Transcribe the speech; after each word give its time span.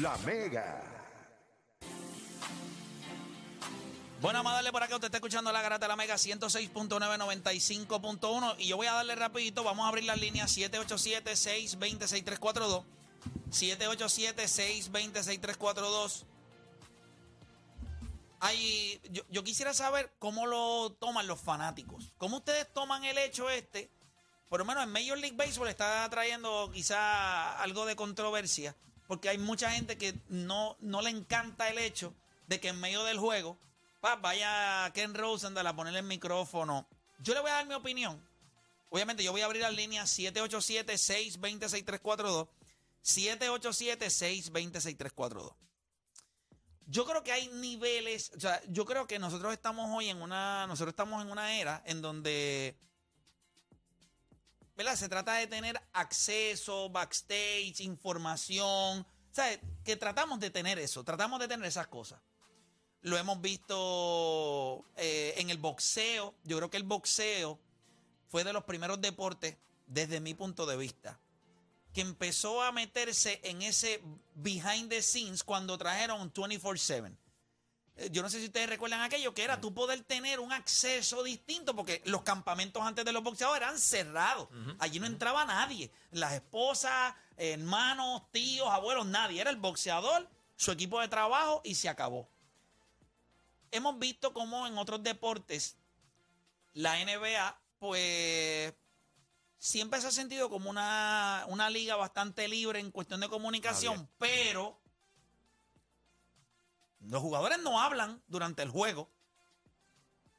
La 0.00 0.16
Mega. 0.18 0.82
Bueno, 4.20 4.40
vamos 4.40 4.52
a 4.52 4.56
darle 4.56 4.72
por 4.72 4.82
acá. 4.82 4.96
Usted 4.96 5.06
está 5.06 5.18
escuchando 5.18 5.52
la 5.52 5.62
garata 5.62 5.84
de 5.84 5.88
la 5.88 5.94
Mega 5.94 6.16
106.995.1. 6.16 8.56
Y 8.58 8.66
yo 8.66 8.76
voy 8.76 8.88
a 8.88 8.94
darle 8.94 9.14
rapidito. 9.14 9.62
Vamos 9.62 9.84
a 9.84 9.88
abrir 9.88 10.02
las 10.04 10.20
líneas 10.20 10.56
787-620-6342. 10.56 12.82
787-620-6342. 13.50 16.24
Hay, 18.40 19.00
yo, 19.10 19.22
yo 19.30 19.44
quisiera 19.44 19.72
saber 19.74 20.12
cómo 20.18 20.46
lo 20.46 20.90
toman 20.98 21.28
los 21.28 21.40
fanáticos. 21.40 22.12
¿Cómo 22.18 22.38
ustedes 22.38 22.66
toman 22.72 23.04
el 23.04 23.16
hecho 23.18 23.48
este? 23.48 23.92
Por 24.48 24.58
lo 24.58 24.64
menos 24.64 24.82
en 24.82 24.90
Major 24.90 25.18
League 25.18 25.36
Baseball 25.36 25.68
está 25.68 26.10
trayendo 26.10 26.68
quizá 26.72 27.62
algo 27.62 27.86
de 27.86 27.94
controversia. 27.94 28.74
Porque 29.06 29.28
hay 29.28 29.38
mucha 29.38 29.70
gente 29.70 29.96
que 29.98 30.14
no, 30.28 30.76
no 30.80 31.02
le 31.02 31.10
encanta 31.10 31.68
el 31.68 31.78
hecho 31.78 32.14
de 32.46 32.60
que 32.60 32.68
en 32.68 32.80
medio 32.80 33.02
del 33.04 33.18
juego 33.18 33.58
pa, 34.00 34.16
vaya 34.16 34.90
Ken 34.92 35.14
Rosendal 35.14 35.66
a 35.66 35.74
ponerle 35.74 36.00
el 36.00 36.04
micrófono. 36.04 36.86
Yo 37.18 37.32
le 37.34 37.40
voy 37.40 37.50
a 37.50 37.54
dar 37.54 37.66
mi 37.66 37.74
opinión. 37.74 38.22
Obviamente 38.90 39.24
yo 39.24 39.32
voy 39.32 39.40
a 39.40 39.46
abrir 39.46 39.62
las 39.62 39.74
líneas 39.74 40.16
787-620-6342. 40.18 42.48
787-620-6342. 43.02 45.54
Yo 46.86 47.06
creo 47.06 47.22
que 47.22 47.32
hay 47.32 47.48
niveles, 47.48 48.30
o 48.36 48.40
sea, 48.40 48.60
yo 48.68 48.84
creo 48.84 49.06
que 49.06 49.18
nosotros 49.18 49.54
estamos 49.54 49.90
hoy 49.90 50.10
en 50.10 50.20
una, 50.20 50.66
nosotros 50.66 50.92
estamos 50.92 51.24
en 51.24 51.30
una 51.30 51.58
era 51.58 51.82
en 51.86 52.02
donde, 52.02 52.76
¿verdad? 54.76 54.96
Se 54.96 55.08
trata 55.08 55.34
de 55.34 55.46
tener 55.46 55.80
acceso, 55.92 56.90
backstage, 56.90 57.80
información, 57.80 59.06
¿sabes? 59.30 59.60
Que 59.84 59.96
tratamos 59.96 60.40
de 60.40 60.50
tener 60.50 60.78
eso, 60.78 61.04
tratamos 61.04 61.40
de 61.40 61.48
tener 61.48 61.66
esas 61.66 61.86
cosas. 61.86 62.20
Lo 63.02 63.18
hemos 63.18 63.40
visto 63.40 64.84
eh, 64.96 65.34
en 65.36 65.50
el 65.50 65.58
boxeo. 65.58 66.34
Yo 66.44 66.56
creo 66.56 66.70
que 66.70 66.78
el 66.78 66.84
boxeo 66.84 67.60
fue 68.28 68.44
de 68.44 68.52
los 68.52 68.64
primeros 68.64 69.00
deportes, 69.00 69.58
desde 69.86 70.20
mi 70.20 70.32
punto 70.32 70.64
de 70.64 70.76
vista, 70.76 71.20
que 71.92 72.00
empezó 72.00 72.62
a 72.62 72.72
meterse 72.72 73.40
en 73.44 73.60
ese 73.60 74.02
behind 74.34 74.88
the 74.88 75.02
scenes 75.02 75.44
cuando 75.44 75.76
trajeron 75.76 76.32
24-7. 76.32 77.14
Eh, 77.96 78.08
Yo 78.10 78.22
no 78.22 78.28
sé 78.28 78.40
si 78.40 78.46
ustedes 78.46 78.68
recuerdan 78.68 79.00
aquello, 79.02 79.34
que 79.34 79.44
era 79.44 79.60
tú 79.60 79.72
poder 79.72 80.02
tener 80.02 80.40
un 80.40 80.52
acceso 80.52 81.22
distinto, 81.22 81.74
porque 81.76 82.02
los 82.06 82.22
campamentos 82.22 82.82
antes 82.82 83.04
de 83.04 83.12
los 83.12 83.22
boxeadores 83.22 83.62
eran 83.62 83.78
cerrados. 83.78 84.48
Allí 84.78 84.98
no 85.00 85.06
entraba 85.06 85.44
nadie. 85.44 85.90
Las 86.10 86.32
esposas, 86.32 87.14
hermanos, 87.36 88.22
tíos, 88.30 88.68
abuelos, 88.68 89.06
nadie. 89.06 89.40
Era 89.40 89.50
el 89.50 89.56
boxeador, 89.56 90.28
su 90.56 90.72
equipo 90.72 91.00
de 91.00 91.08
trabajo 91.08 91.60
y 91.64 91.74
se 91.74 91.88
acabó. 91.88 92.28
Hemos 93.70 93.98
visto 93.98 94.32
cómo 94.32 94.66
en 94.66 94.78
otros 94.78 95.02
deportes 95.02 95.76
la 96.74 96.96
NBA, 97.04 97.60
pues 97.78 98.74
siempre 99.58 100.00
se 100.00 100.06
ha 100.08 100.10
sentido 100.10 100.50
como 100.50 100.70
una, 100.70 101.44
una 101.48 101.70
liga 101.70 101.96
bastante 101.96 102.46
libre 102.48 102.78
en 102.80 102.90
cuestión 102.90 103.20
de 103.20 103.28
comunicación, 103.28 104.08
pero 104.18 104.80
los 107.06 107.20
jugadores 107.22 107.58
no 107.60 107.80
hablan 107.80 108.22
durante 108.26 108.62
el 108.62 108.70
juego. 108.70 109.10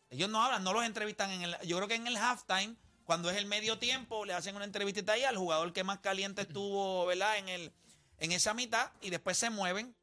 Ellos 0.10 0.30
no 0.30 0.44
hablan, 0.44 0.64
no 0.64 0.74
los 0.74 0.84
entrevistan 0.86 1.32
en 1.32 1.42
el. 1.44 1.58
Yo 1.62 1.78
creo 1.78 1.88
que 1.88 1.96
en 1.96 2.08
el 2.08 2.16
halftime, 2.18 2.76
cuando 3.04 3.30
es 3.30 3.38
el 3.38 3.46
medio 3.46 3.80
tiempo, 3.80 4.24
le 4.26 4.34
hacen 4.34 4.56
una 4.56 4.66
entrevistita 4.66 5.14
ahí 5.14 5.24
al 5.24 5.38
jugador 5.38 5.74
que 5.74 5.84
más 5.84 6.00
caliente 6.00 6.42
estuvo, 6.48 7.06
¿verdad? 7.06 7.38
En, 7.38 7.50
el, 7.50 7.74
en 8.20 8.32
esa 8.32 8.54
mitad 8.54 8.92
y 9.02 9.10
después 9.10 9.38
se 9.38 9.50
mueven. 9.50 9.96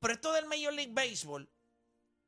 Pero 0.00 0.14
esto 0.14 0.32
del 0.32 0.46
Major 0.46 0.72
League 0.72 0.92
Baseball, 0.92 1.48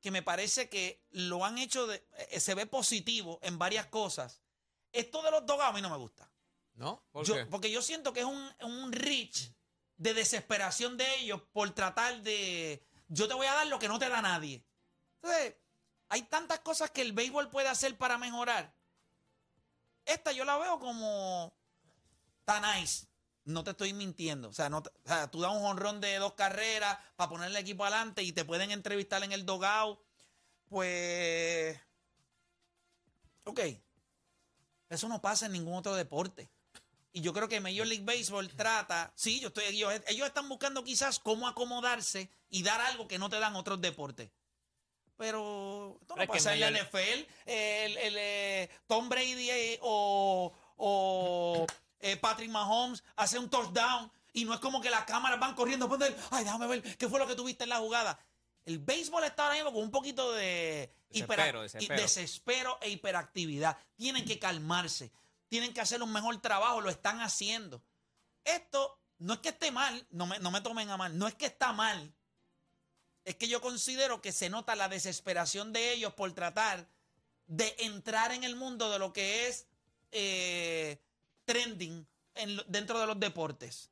que 0.01 0.11
me 0.11 0.23
parece 0.23 0.69
que 0.69 1.03
lo 1.11 1.45
han 1.45 1.57
hecho, 1.59 1.87
de, 1.87 2.07
eh, 2.31 2.39
se 2.39 2.55
ve 2.55 2.67
positivo 2.67 3.39
en 3.43 3.59
varias 3.59 3.87
cosas. 3.87 4.43
Esto 4.93 5.23
de 5.23 5.31
los 5.31 5.47
dogados 5.47 5.73
a 5.73 5.77
mí 5.77 5.81
no 5.81 5.89
me 5.91 5.97
gusta. 5.97 6.31
¿No? 6.75 7.03
¿Por 7.13 7.25
Yo- 7.27 7.35
qué? 7.35 7.47
porque 7.47 7.71
yo 7.71 7.81
siento 7.83 8.13
que 8.13 8.21
es 8.21 8.27
un, 8.27 8.51
un 8.63 8.93
reach 8.93 9.51
de 9.97 10.15
desesperación 10.15 10.97
de 10.97 11.17
ellos 11.17 11.41
por 11.53 11.71
tratar 11.71 12.21
de. 12.23 12.85
Yo 13.15 13.29
te 13.29 13.35
voy 13.35 13.47
a 13.47 13.53
dar 13.53 13.67
lo 13.67 13.79
que 13.79 13.89
no 13.89 13.99
te 13.99 14.09
da 14.09 14.23
nadie. 14.23 14.65
Entonces, 15.17 15.55
hay 16.09 16.23
tantas 16.23 16.61
cosas 16.61 16.91
que 16.91 17.03
el 17.03 17.13
béisbol 17.13 17.51
puede 17.51 17.69
hacer 17.69 17.99
para 17.99 18.17
mejorar. 18.17 18.75
Esta 20.07 20.33
yo 20.33 20.47
la 20.47 20.57
veo 20.57 20.79
como. 20.79 21.53
Está 22.41 22.75
nice. 22.75 23.07
No 23.45 23.65
te 23.65 23.73
estoy 23.73 23.93
mintiendo. 23.93 24.49
O 24.49 24.53
sea, 24.55 24.71
tú 25.31 25.41
das 25.43 25.53
un 25.53 25.63
honrón 25.63 26.01
de 26.01 26.17
dos 26.17 26.33
carreras 26.33 26.99
para 27.17 27.29
poner 27.29 27.51
el 27.51 27.57
equipo 27.57 27.85
adelante 27.85 28.23
y 28.23 28.33
te 28.33 28.47
pueden 28.47 28.71
entrevistar 28.71 29.23
en 29.23 29.33
el 29.33 29.45
dogout. 29.45 30.01
Pues. 30.71 31.79
Ok. 33.45 33.61
Eso 34.89 35.09
no 35.09 35.21
pasa 35.21 35.47
en 35.47 35.53
ningún 35.53 35.75
otro 35.75 35.95
deporte. 35.95 36.49
Y 37.13 37.21
yo 37.21 37.33
creo 37.33 37.49
que 37.49 37.61
Major 37.61 37.87
League 37.87 38.05
Baseball 38.05 38.49
trata, 38.49 39.13
sí, 39.15 39.39
yo 39.41 39.49
estoy, 39.49 39.65
ellos, 39.65 39.93
ellos 40.07 40.27
están 40.27 40.49
buscando 40.49 40.83
quizás 40.83 41.19
cómo 41.19 41.47
acomodarse 41.47 42.31
y 42.49 42.63
dar 42.63 42.81
algo 42.81 43.07
que 43.07 43.19
no 43.19 43.29
te 43.29 43.39
dan 43.39 43.55
otros 43.55 43.81
deportes. 43.81 44.31
Pero 45.17 45.99
esto 46.01 46.17
no 46.17 46.23
es 46.23 46.29
pasa 46.29 46.55
en 46.55 46.61
la 46.61 46.71
NFL. 46.71 46.99
El, 47.47 47.97
el, 47.99 48.15
eh, 48.17 48.71
Tom 48.87 49.09
Brady 49.11 49.51
eh, 49.51 49.79
o, 49.83 50.53
o 50.77 51.67
eh, 52.01 52.17
Patrick 52.17 52.51
Mahomes 52.51 53.05
hace 53.17 53.39
un 53.39 53.51
touchdown 53.51 54.11
y 54.33 54.47
no 54.47 54.55
es 54.55 54.61
como 54.61 54.81
que 54.81 54.91
las 54.91 55.05
cámaras 55.05 55.39
van 55.39 55.55
corriendo. 55.55 55.89
Ay, 56.31 56.45
déjame 56.45 56.67
ver 56.67 56.97
qué 56.97 57.09
fue 57.09 57.19
lo 57.19 57.27
que 57.27 57.37
tuviste 57.37 57.65
en 57.65 57.71
la 57.71 57.79
jugada. 57.79 58.19
El 58.65 58.79
béisbol 58.79 59.25
está 59.25 59.45
ahora 59.45 59.57
mismo 59.57 59.73
con 59.73 59.83
un 59.83 59.91
poquito 59.91 60.33
de 60.33 60.93
Desespero, 61.11 61.63
desespero. 61.63 62.01
desespero 62.01 62.79
e 62.81 62.91
hiperactividad. 62.91 63.77
Tienen 63.97 64.25
que 64.25 64.39
calmarse. 64.39 65.13
Tienen 65.53 65.75
que 65.75 65.83
hacer 65.83 66.03
un 66.03 66.11
mejor 66.11 66.41
trabajo. 66.41 66.81
Lo 66.81 66.89
están 66.89 67.21
haciendo. 67.21 67.83
Esto 68.43 68.99
no 69.19 69.35
es 69.35 69.41
que 69.41 69.51
esté 69.51 69.71
mal. 69.71 70.07
No 70.09 70.25
me, 70.25 70.39
no 70.39 70.51
me 70.51 70.63
tomen 70.63 70.89
a 70.89 70.97
mal. 70.97 71.19
No 71.19 71.29
es 71.29 71.35
que 71.35 71.45
está 71.45 71.75
mal. 71.75 72.15
Es 73.27 73.37
que 73.37 73.49
yo 73.49 73.61
considero 73.61 74.23
que 74.23 74.33
se 74.33 74.49
nota 74.49 74.75
la 74.77 74.89
desesperación 74.89 75.75
de 75.75 75.93
ellos 75.93 76.15
por 76.15 76.33
tratar 76.33 76.89
de 77.49 77.77
entrar 77.81 78.33
en 78.33 78.45
el 78.45 78.57
mundo 78.57 78.91
de 78.91 78.99
lo 78.99 79.13
que 79.13 79.47
es 79.47 79.67
eh, 80.11 80.99
trending 81.45 82.07
dentro 82.69 82.99
de 82.99 83.07
los 83.07 83.21
deportes. 83.21 83.91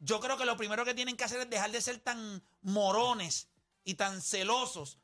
Yo 0.00 0.18
creo 0.18 0.36
que 0.36 0.44
lo 0.44 0.56
primero 0.56 0.84
que 0.84 0.94
tienen 0.94 1.16
que 1.16 1.22
hacer 1.22 1.42
es 1.42 1.48
dejar 1.48 1.70
de 1.70 1.80
ser 1.80 2.00
tan 2.00 2.42
morones 2.60 3.46
y 3.84 3.94
tan 3.94 4.20
celosos 4.20 4.98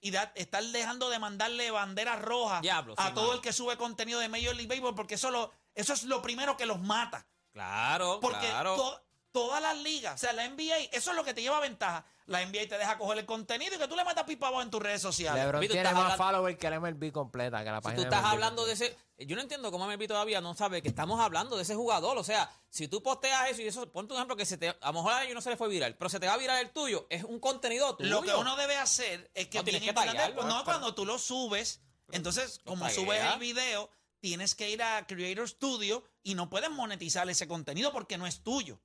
y 0.00 0.10
da- 0.10 0.32
estar 0.34 0.62
dejando 0.64 1.08
de 1.10 1.18
mandarle 1.18 1.70
banderas 1.70 2.20
rojas 2.20 2.60
Diablo, 2.62 2.94
a 2.96 3.08
sí, 3.08 3.14
todo 3.14 3.24
mano. 3.24 3.34
el 3.36 3.40
que 3.40 3.52
sube 3.52 3.76
contenido 3.76 4.20
de 4.20 4.28
Major 4.28 4.54
League 4.54 4.68
Baseball 4.68 4.94
porque 4.94 5.14
eso, 5.14 5.30
lo, 5.30 5.52
eso 5.74 5.92
es 5.94 6.04
lo 6.04 6.22
primero 6.22 6.56
que 6.56 6.66
los 6.66 6.80
mata. 6.80 7.26
Claro, 7.52 8.20
Porque 8.20 8.46
claro. 8.48 8.76
to- 8.76 9.02
todas 9.32 9.62
las 9.62 9.76
ligas, 9.78 10.14
o 10.14 10.18
sea, 10.18 10.32
la 10.34 10.44
NBA, 10.44 10.76
eso 10.92 11.10
es 11.10 11.16
lo 11.16 11.24
que 11.24 11.32
te 11.34 11.40
lleva 11.42 11.58
ventaja. 11.60 12.04
La 12.26 12.44
NBA 12.44 12.66
te 12.68 12.76
deja 12.76 12.98
coger 12.98 13.18
el 13.18 13.24
contenido 13.26 13.76
y 13.76 13.78
que 13.78 13.86
tú 13.86 13.94
le 13.94 14.04
metas 14.04 14.24
pipa 14.24 14.48
abajo 14.48 14.62
en 14.62 14.70
tus 14.70 14.82
redes 14.82 15.00
sociales. 15.00 15.40
LeBron 15.42 15.60
Vito, 15.60 15.72
tiene 15.74 15.88
más 15.92 16.02
hablando- 16.12 16.16
followers 16.24 16.58
que 16.58 16.68
la 16.70 16.76
MLB 16.80 17.12
completa, 17.12 17.62
que 17.62 17.70
la 17.70 17.80
Si 17.80 17.94
tú 17.94 18.02
estás 18.02 18.20
MLB 18.20 18.32
hablando 18.32 18.66
de 18.66 18.72
ese. 18.72 18.96
Yo 19.18 19.36
no 19.36 19.42
entiendo 19.42 19.70
cómo 19.70 19.86
MLB 19.86 20.08
todavía 20.08 20.40
no 20.40 20.54
sabe 20.54 20.82
que 20.82 20.88
estamos 20.88 21.20
hablando 21.20 21.56
de 21.56 21.62
ese 21.62 21.74
jugador. 21.76 22.18
O 22.18 22.24
sea, 22.24 22.50
si 22.68 22.88
tú 22.88 23.00
posteas 23.02 23.48
eso 23.50 23.62
y 23.62 23.68
eso, 23.68 23.90
ponte 23.92 24.12
un 24.12 24.18
ejemplo 24.18 24.36
que 24.36 24.44
se 24.44 24.58
te. 24.58 24.70
A 24.70 24.76
lo 24.86 24.92
mejor 24.94 25.12
a 25.12 25.22
ellos 25.22 25.34
no 25.36 25.40
se 25.40 25.50
le 25.50 25.56
fue 25.56 25.68
viral, 25.68 25.94
pero 25.96 26.08
se 26.08 26.18
te 26.18 26.26
va 26.26 26.34
a 26.34 26.36
virar 26.38 26.60
el 26.60 26.70
tuyo. 26.70 27.06
Es 27.10 27.22
un 27.22 27.38
contenido 27.38 27.94
tuyo. 27.96 28.10
Lo 28.10 28.22
que 28.22 28.34
uno 28.34 28.56
debe 28.56 28.76
hacer 28.76 29.30
es 29.32 29.46
que 29.46 29.58
No, 29.58 29.64
tienes 29.64 29.82
que 29.82 29.92
taguearlo, 29.92 30.42
no, 30.44 30.64
cuando 30.64 30.94
tú 30.94 31.06
lo 31.06 31.18
subes, 31.18 31.80
entonces 32.10 32.60
como 32.64 32.86
taguea. 32.86 33.04
subes 33.04 33.22
el 33.34 33.38
video, 33.38 33.88
tienes 34.20 34.54
que 34.56 34.68
ir 34.70 34.82
a 34.82 35.06
Creator 35.06 35.48
Studio 35.48 36.02
y 36.24 36.34
no 36.34 36.50
puedes 36.50 36.70
monetizar 36.70 37.28
ese 37.30 37.46
contenido 37.46 37.92
porque 37.92 38.18
no 38.18 38.26
es 38.26 38.42
tuyo. 38.42 38.80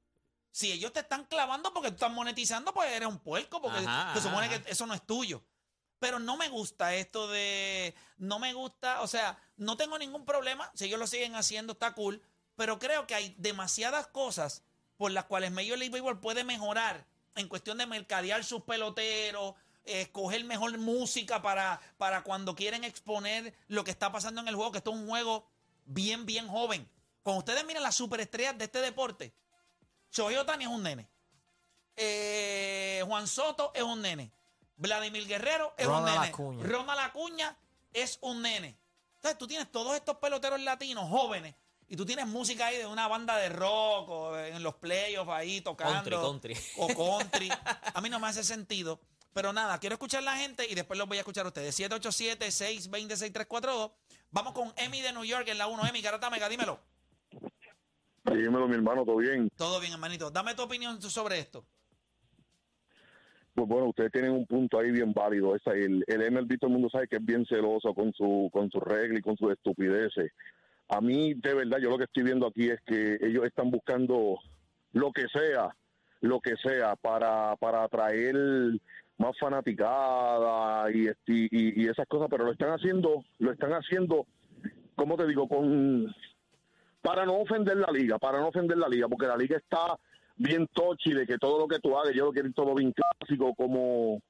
Si 0.52 0.72
ellos 0.72 0.92
te 0.92 1.00
están 1.00 1.26
clavando 1.26 1.74
porque 1.74 1.90
tú 1.90 1.96
estás 1.96 2.12
monetizando, 2.12 2.74
pues 2.74 2.92
eres 2.92 3.08
un 3.08 3.20
puerco 3.20 3.62
porque 3.62 3.80
Ajá, 3.80 4.14
se 4.14 4.22
supone 4.22 4.48
ajá. 4.48 4.62
que 4.62 4.72
eso 4.72 4.86
no 4.86 4.94
es 4.94 5.02
tuyo. 5.06 5.44
Pero 6.00 6.20
no 6.20 6.36
me 6.36 6.50
gusta 6.50 6.96
esto 6.96 7.28
de. 7.28 7.94
No 8.18 8.40
me 8.40 8.54
gusta. 8.54 9.02
O 9.02 9.08
sea, 9.08 9.38
no 9.56 9.78
tengo 9.78 9.98
ningún 9.98 10.26
problema. 10.26 10.72
Si 10.74 10.86
ellos 10.86 11.00
lo 11.00 11.08
siguen 11.08 11.36
haciendo, 11.36 11.74
está 11.74 11.94
cool. 11.94 12.22
Pero 12.56 12.80
creo 12.80 13.08
que 13.08 13.16
hay 13.16 13.36
demasiadas 13.38 14.08
cosas 14.08 14.64
por 14.98 15.12
las 15.12 15.26
cuales 15.26 15.52
Major 15.52 15.78
League 15.78 15.92
Baseball 15.92 16.20
puede 16.20 16.44
mejorar 16.44 17.06
en 17.36 17.48
cuestión 17.48 17.78
de 17.78 17.86
mercadear 17.86 18.44
sus 18.44 18.64
peloteros, 18.64 19.56
escoger 19.86 20.44
mejor 20.44 20.78
música 20.78 21.42
para, 21.42 21.80
para 21.98 22.24
cuando 22.24 22.56
quieren 22.56 22.84
exponer 22.84 23.54
lo 23.68 23.84
que 23.84 23.92
está 23.92 24.12
pasando 24.12 24.42
en 24.42 24.48
el 24.48 24.56
juego, 24.56 24.72
que 24.72 24.80
esto 24.80 24.92
es 24.92 24.98
un 24.98 25.08
juego 25.08 25.48
bien, 25.86 26.26
bien 26.26 26.48
joven. 26.48 26.90
Cuando 27.24 27.40
ustedes 27.40 27.66
miren 27.66 27.84
las 27.84 27.96
superestrellas 27.96 28.58
de 28.58 28.66
este 28.66 28.82
deporte, 28.82 29.34
Shohei 30.12 30.38
Otani 30.38 30.66
es 30.66 30.70
un 30.70 30.84
nene. 30.84 31.08
Eh, 31.96 33.04
Juan 33.06 33.28
Soto 33.28 33.72
es 33.74 33.84
un 33.84 34.02
nene. 34.02 34.32
Vladimir 34.76 35.28
Guerrero 35.28 35.74
es 35.78 35.88
un 35.88 36.06
nene. 36.06 36.28
Acuña. 36.28 36.64
Ronald 36.64 37.00
Acuña 37.00 37.58
es 37.94 38.18
un 38.22 38.42
nene. 38.42 38.78
Entonces 39.16 39.38
tú 39.38 39.48
tienes 39.48 39.72
todos 39.72 39.96
estos 39.96 40.18
peloteros 40.18 40.60
latinos 40.62 41.08
jóvenes 41.10 41.56
y 41.88 41.96
tú 41.96 42.06
tienes 42.06 42.26
música 42.26 42.68
ahí 42.68 42.78
de 42.78 42.88
una 42.88 43.08
banda 43.08 43.38
de 43.38 43.50
rock 43.50 44.10
o 44.10 44.38
en 44.38 44.64
los 44.64 44.76
playoffs 44.76 45.32
ahí 45.32 45.62
tocando. 45.62 46.22
Country, 46.22 46.58
O 46.78 46.88
country. 46.88 47.50
A 47.94 48.02
mí 48.02 48.10
no 48.10 48.20
me 48.20 48.28
hace 48.28 48.44
sentido. 48.44 49.00
Pero 49.34 49.54
nada, 49.54 49.80
quiero 49.80 49.94
escuchar 49.94 50.24
la 50.24 50.36
gente 50.36 50.68
y 50.70 50.76
después 50.76 50.98
los 50.98 51.08
voy 51.08 51.18
a 51.18 51.22
escuchar 51.22 51.46
a 51.46 51.50
ustedes. 51.50 51.80
787-620-6342. 51.80 53.92
Vamos 54.32 54.54
con 54.54 54.74
Emi 54.76 55.02
de 55.02 55.14
New 55.14 55.24
York 55.24 55.48
en 55.48 55.58
la 55.58 55.68
1. 55.68 55.88
Emi, 55.88 56.02
Garata 56.02 56.30
Mega, 56.30 56.50
dímelo. 56.50 56.80
Dímelo, 58.24 58.68
mi 58.68 58.76
hermano, 58.76 59.04
¿todo 59.04 59.18
bien? 59.18 59.50
Todo 59.56 59.80
bien, 59.80 59.94
hermanito. 59.94 60.30
Dame 60.30 60.54
tu 60.54 60.64
opinión 60.64 61.02
sobre 61.02 61.40
esto. 61.40 61.66
Pues 63.54 63.68
bueno, 63.68 63.90
ustedes 63.90 64.12
tienen 64.12 64.32
un 64.32 64.46
punto 64.46 64.80
ahí 64.80 64.92
bien 64.92 65.14
válido. 65.14 65.56
Esa, 65.56 65.72
el, 65.72 66.04
el 66.08 66.32
MLB 66.32 66.58
todo 66.58 66.68
el 66.68 66.74
mundo 66.74 66.90
sabe 66.90 67.08
que 67.08 67.18
es 67.18 67.26
bien 67.26 67.46
celoso 67.46 67.94
con 67.94 68.14
su 68.14 68.50
con 68.54 68.70
su 68.72 68.80
regla 68.80 69.20
y 69.20 69.22
con 69.22 69.36
sus 69.36 69.52
estupideces. 69.52 70.32
A 70.88 71.02
mí, 71.02 71.34
de 71.34 71.54
verdad, 71.54 71.80
yo 71.80 71.90
lo 71.90 71.98
que 71.98 72.06
estoy 72.06 72.24
viendo 72.24 72.48
aquí 72.48 72.70
es 72.70 72.80
que 72.86 73.18
ellos 73.22 73.46
están 73.46 73.72
buscando 73.72 74.40
lo 74.94 75.12
que 75.12 75.26
sea, 75.28 75.76
lo 76.20 76.40
que 76.40 76.56
sea, 76.58 76.96
para, 76.98 77.56
para 77.56 77.84
atraer 77.84 78.36
más 79.18 79.38
fanaticada 79.40 80.92
y, 80.92 81.08
y, 81.28 81.84
y 81.84 81.88
esas 81.88 82.08
cosas, 82.08 82.28
pero 82.30 82.46
lo 82.46 82.52
están 82.52 82.72
haciendo, 82.72 83.24
lo 83.40 83.52
están 83.52 83.72
haciendo, 83.72 84.26
¿cómo 84.96 85.16
te 85.16 85.28
digo? 85.28 85.48
Con 85.48 86.14
para 87.02 87.26
no 87.26 87.36
ofender 87.38 87.78
la 87.78 87.92
liga, 87.92 88.20
para 88.20 88.40
no 88.40 88.48
ofender 88.48 88.78
la 88.78 88.88
liga, 88.88 89.08
porque 89.08 89.28
la 89.28 89.38
liga 89.38 89.58
está 89.58 89.98
bien 90.36 90.68
tochi 90.74 91.14
de 91.14 91.26
que 91.26 91.38
todo 91.38 91.60
lo 91.60 91.68
que 91.68 91.80
tú 91.80 91.98
hagas, 91.98 92.14
yo 92.14 92.26
lo 92.26 92.32
quiero 92.32 92.52
todo 92.54 92.74
bien 92.76 92.94
clásico, 92.94 93.54
como 93.56 94.22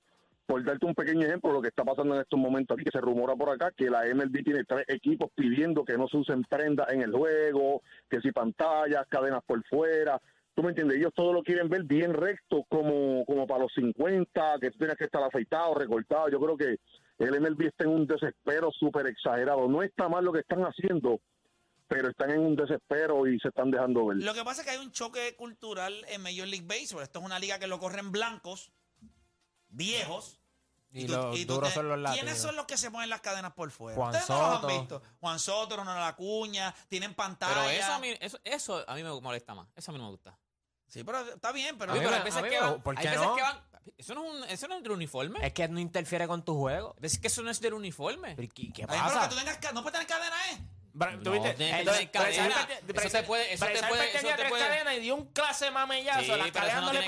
por 0.46 0.64
darte 0.66 0.86
un 0.86 0.96
pequeño 0.96 1.26
ejemplo, 1.26 1.54
lo 1.54 1.62
que 1.62 1.70
está 1.70 1.86
pasando 1.86 2.16
en 2.16 2.22
estos 2.22 2.38
momentos 2.38 2.76
aquí, 2.76 2.84
que 2.84 2.92
se 2.92 3.00
rumora 3.00 3.36
por 3.36 3.50
acá, 3.50 3.72
que 3.72 3.90
la 3.90 4.04
MLB 4.14 4.44
tiene 4.44 4.64
tres 4.66 4.84
equipos 4.90 5.30
pidiendo 5.34 5.86
que 5.86 5.98
no 5.98 6.08
se 6.10 6.18
usen 6.18 6.44
prendas 6.44 6.92
en 6.92 7.02
el 7.02 7.14
juego, 7.14 7.82
que 8.10 8.20
si 8.20 8.32
pantallas, 8.32 9.08
cadenas 9.08 9.42
por 9.46 9.64
fuera, 9.68 10.20
tú 10.54 10.64
me 10.64 10.70
entiendes, 10.70 10.98
ellos 10.98 11.14
todo 11.16 11.32
lo 11.32 11.44
quieren 11.44 11.70
ver 11.70 11.84
bien 11.84 12.14
recto, 12.14 12.66
como, 12.68 13.24
como 13.26 13.48
para 13.48 13.62
los 13.62 13.74
50, 13.74 14.58
que 14.60 14.72
tú 14.72 14.80
tienes 14.80 14.98
que 14.98 15.06
estar 15.06 15.24
afeitado, 15.24 15.74
recortado, 15.74 16.28
yo 16.30 16.40
creo 16.40 16.58
que 16.58 16.76
el 17.20 17.40
MLB 17.40 17.68
está 17.68 17.86
en 17.86 17.92
un 17.92 18.08
desespero 18.08 18.72
súper 18.72 19.08
exagerado, 19.08 19.70
no 19.70 19.84
está 19.84 20.10
mal 20.10 20.26
lo 20.26 20.34
que 20.34 20.40
están 20.40 20.64
haciendo, 20.64 21.20
pero 21.94 22.10
están 22.10 22.30
en 22.32 22.40
un 22.40 22.56
desespero 22.56 23.28
y 23.28 23.38
se 23.40 23.50
están 23.50 23.70
dejando 23.70 24.06
ver. 24.06 24.18
Lo 24.18 24.34
que 24.34 24.46
pasa 24.46 24.62
es 24.62 24.66
que 24.66 24.72
hay 24.72 24.78
un 24.80 24.94
choque 24.94 25.36
cultural 25.36 26.06
en 26.08 26.22
Major 26.22 26.48
League 26.48 26.66
Baseball. 26.66 27.04
Esto 27.04 27.20
es 27.20 27.26
una 27.26 27.38
liga 27.38 27.60
que 27.60 27.68
lo 27.68 27.80
corren 27.80 28.14
blancos, 28.14 28.72
viejos. 29.68 30.38
Y 30.94 31.06
tú- 31.06 31.14
los 31.14 31.38
y 31.40 31.46
tú 31.46 31.54
duros 31.56 31.70
te- 31.70 31.76
son 31.76 31.88
los 31.90 32.00
latinos. 32.00 32.24
¿Quiénes 32.24 32.42
son 32.42 32.56
los 32.56 32.66
que 32.66 32.78
se 32.78 32.92
ponen 32.92 33.10
las 33.10 33.22
cadenas 33.22 33.54
por 33.54 33.72
fuera? 33.72 33.96
Juan 33.98 34.10
Ustedes 34.10 34.30
no 34.30 34.42
los 34.42 34.56
Soto. 34.62 34.68
han 34.70 34.80
visto. 34.80 35.02
Juan 35.20 35.40
Soto, 35.40 35.76
Ronald 35.78 36.04
Acuña, 36.04 36.74
tienen 36.90 37.14
pantalla. 37.14 37.54
Pero 37.56 37.70
eso 37.70 37.94
a, 37.94 38.00
mí, 38.00 38.10
eso, 38.20 38.40
eso 38.44 38.84
a 38.90 38.96
mí 38.96 39.04
me 39.04 39.10
molesta 39.22 39.54
más. 39.54 39.68
Eso 39.76 39.92
a 39.92 39.94
mí 39.94 39.98
no 40.00 40.06
me 40.06 40.12
gusta. 40.12 40.38
Sí, 40.88 41.04
pero 41.06 41.20
está 41.22 41.52
bien, 41.54 41.78
pero... 41.78 41.92
A 41.92 41.96
mí 41.96 42.00
Oye, 42.00 42.08
pero 42.10 42.18
hay 42.20 42.24
veces 42.26 42.40
a 42.40 42.44
mí 42.44 42.50
que 42.50 42.60
van. 42.60 42.82
¿por 42.82 42.98
hay 42.98 43.04
qué 43.04 43.10
veces 43.12 43.26
no? 43.26 43.36
que 43.36 43.42
van. 43.42 43.58
Eso 43.98 44.16
no 44.16 44.26
es 44.26 44.32
un, 44.34 44.44
eso 44.50 44.68
no 44.68 44.76
es 44.78 44.84
del 44.84 44.92
uniforme. 44.92 45.46
Es 45.46 45.54
que 45.54 45.68
no 45.70 45.80
interfiere 45.80 46.28
con 46.28 46.44
tu 46.44 46.56
juego. 46.58 46.96
Es 47.02 47.18
que 47.18 47.28
eso 47.28 47.42
no 47.42 47.50
es 47.50 47.60
del 47.62 47.74
uniforme. 47.74 48.36
Pero, 48.36 48.50
¿Qué, 48.54 48.72
pero 48.76 48.88
pasa? 48.88 49.22
que 49.24 49.28
tú 49.30 49.36
tengas 49.40 49.58
ca- 49.58 49.72
no 49.72 49.82
puedes 49.84 49.94
tener 50.00 50.08
cadena, 50.08 50.36
¿eh? 50.52 50.58
¿Tuviste? 51.24 51.50
Entonces, 51.80 52.10
Eso 52.12 53.10
te 53.10 53.24
puede- 53.24 53.54
eso 53.54 53.66
te 53.66 53.84
puede- 53.84 54.08
tenía 54.12 54.32
te 54.36 54.38
tres 54.42 54.50
puede- 54.50 54.68
cadenas 54.68 54.94
y 54.96 55.00
dio 55.00 55.16
un 55.16 55.26
clase 55.34 55.72
mamellazo. 55.72 56.22
Sí, 56.22 56.28
las 56.28 56.52
cadenas 56.52 56.82
no 56.84 56.94
le 56.94 57.00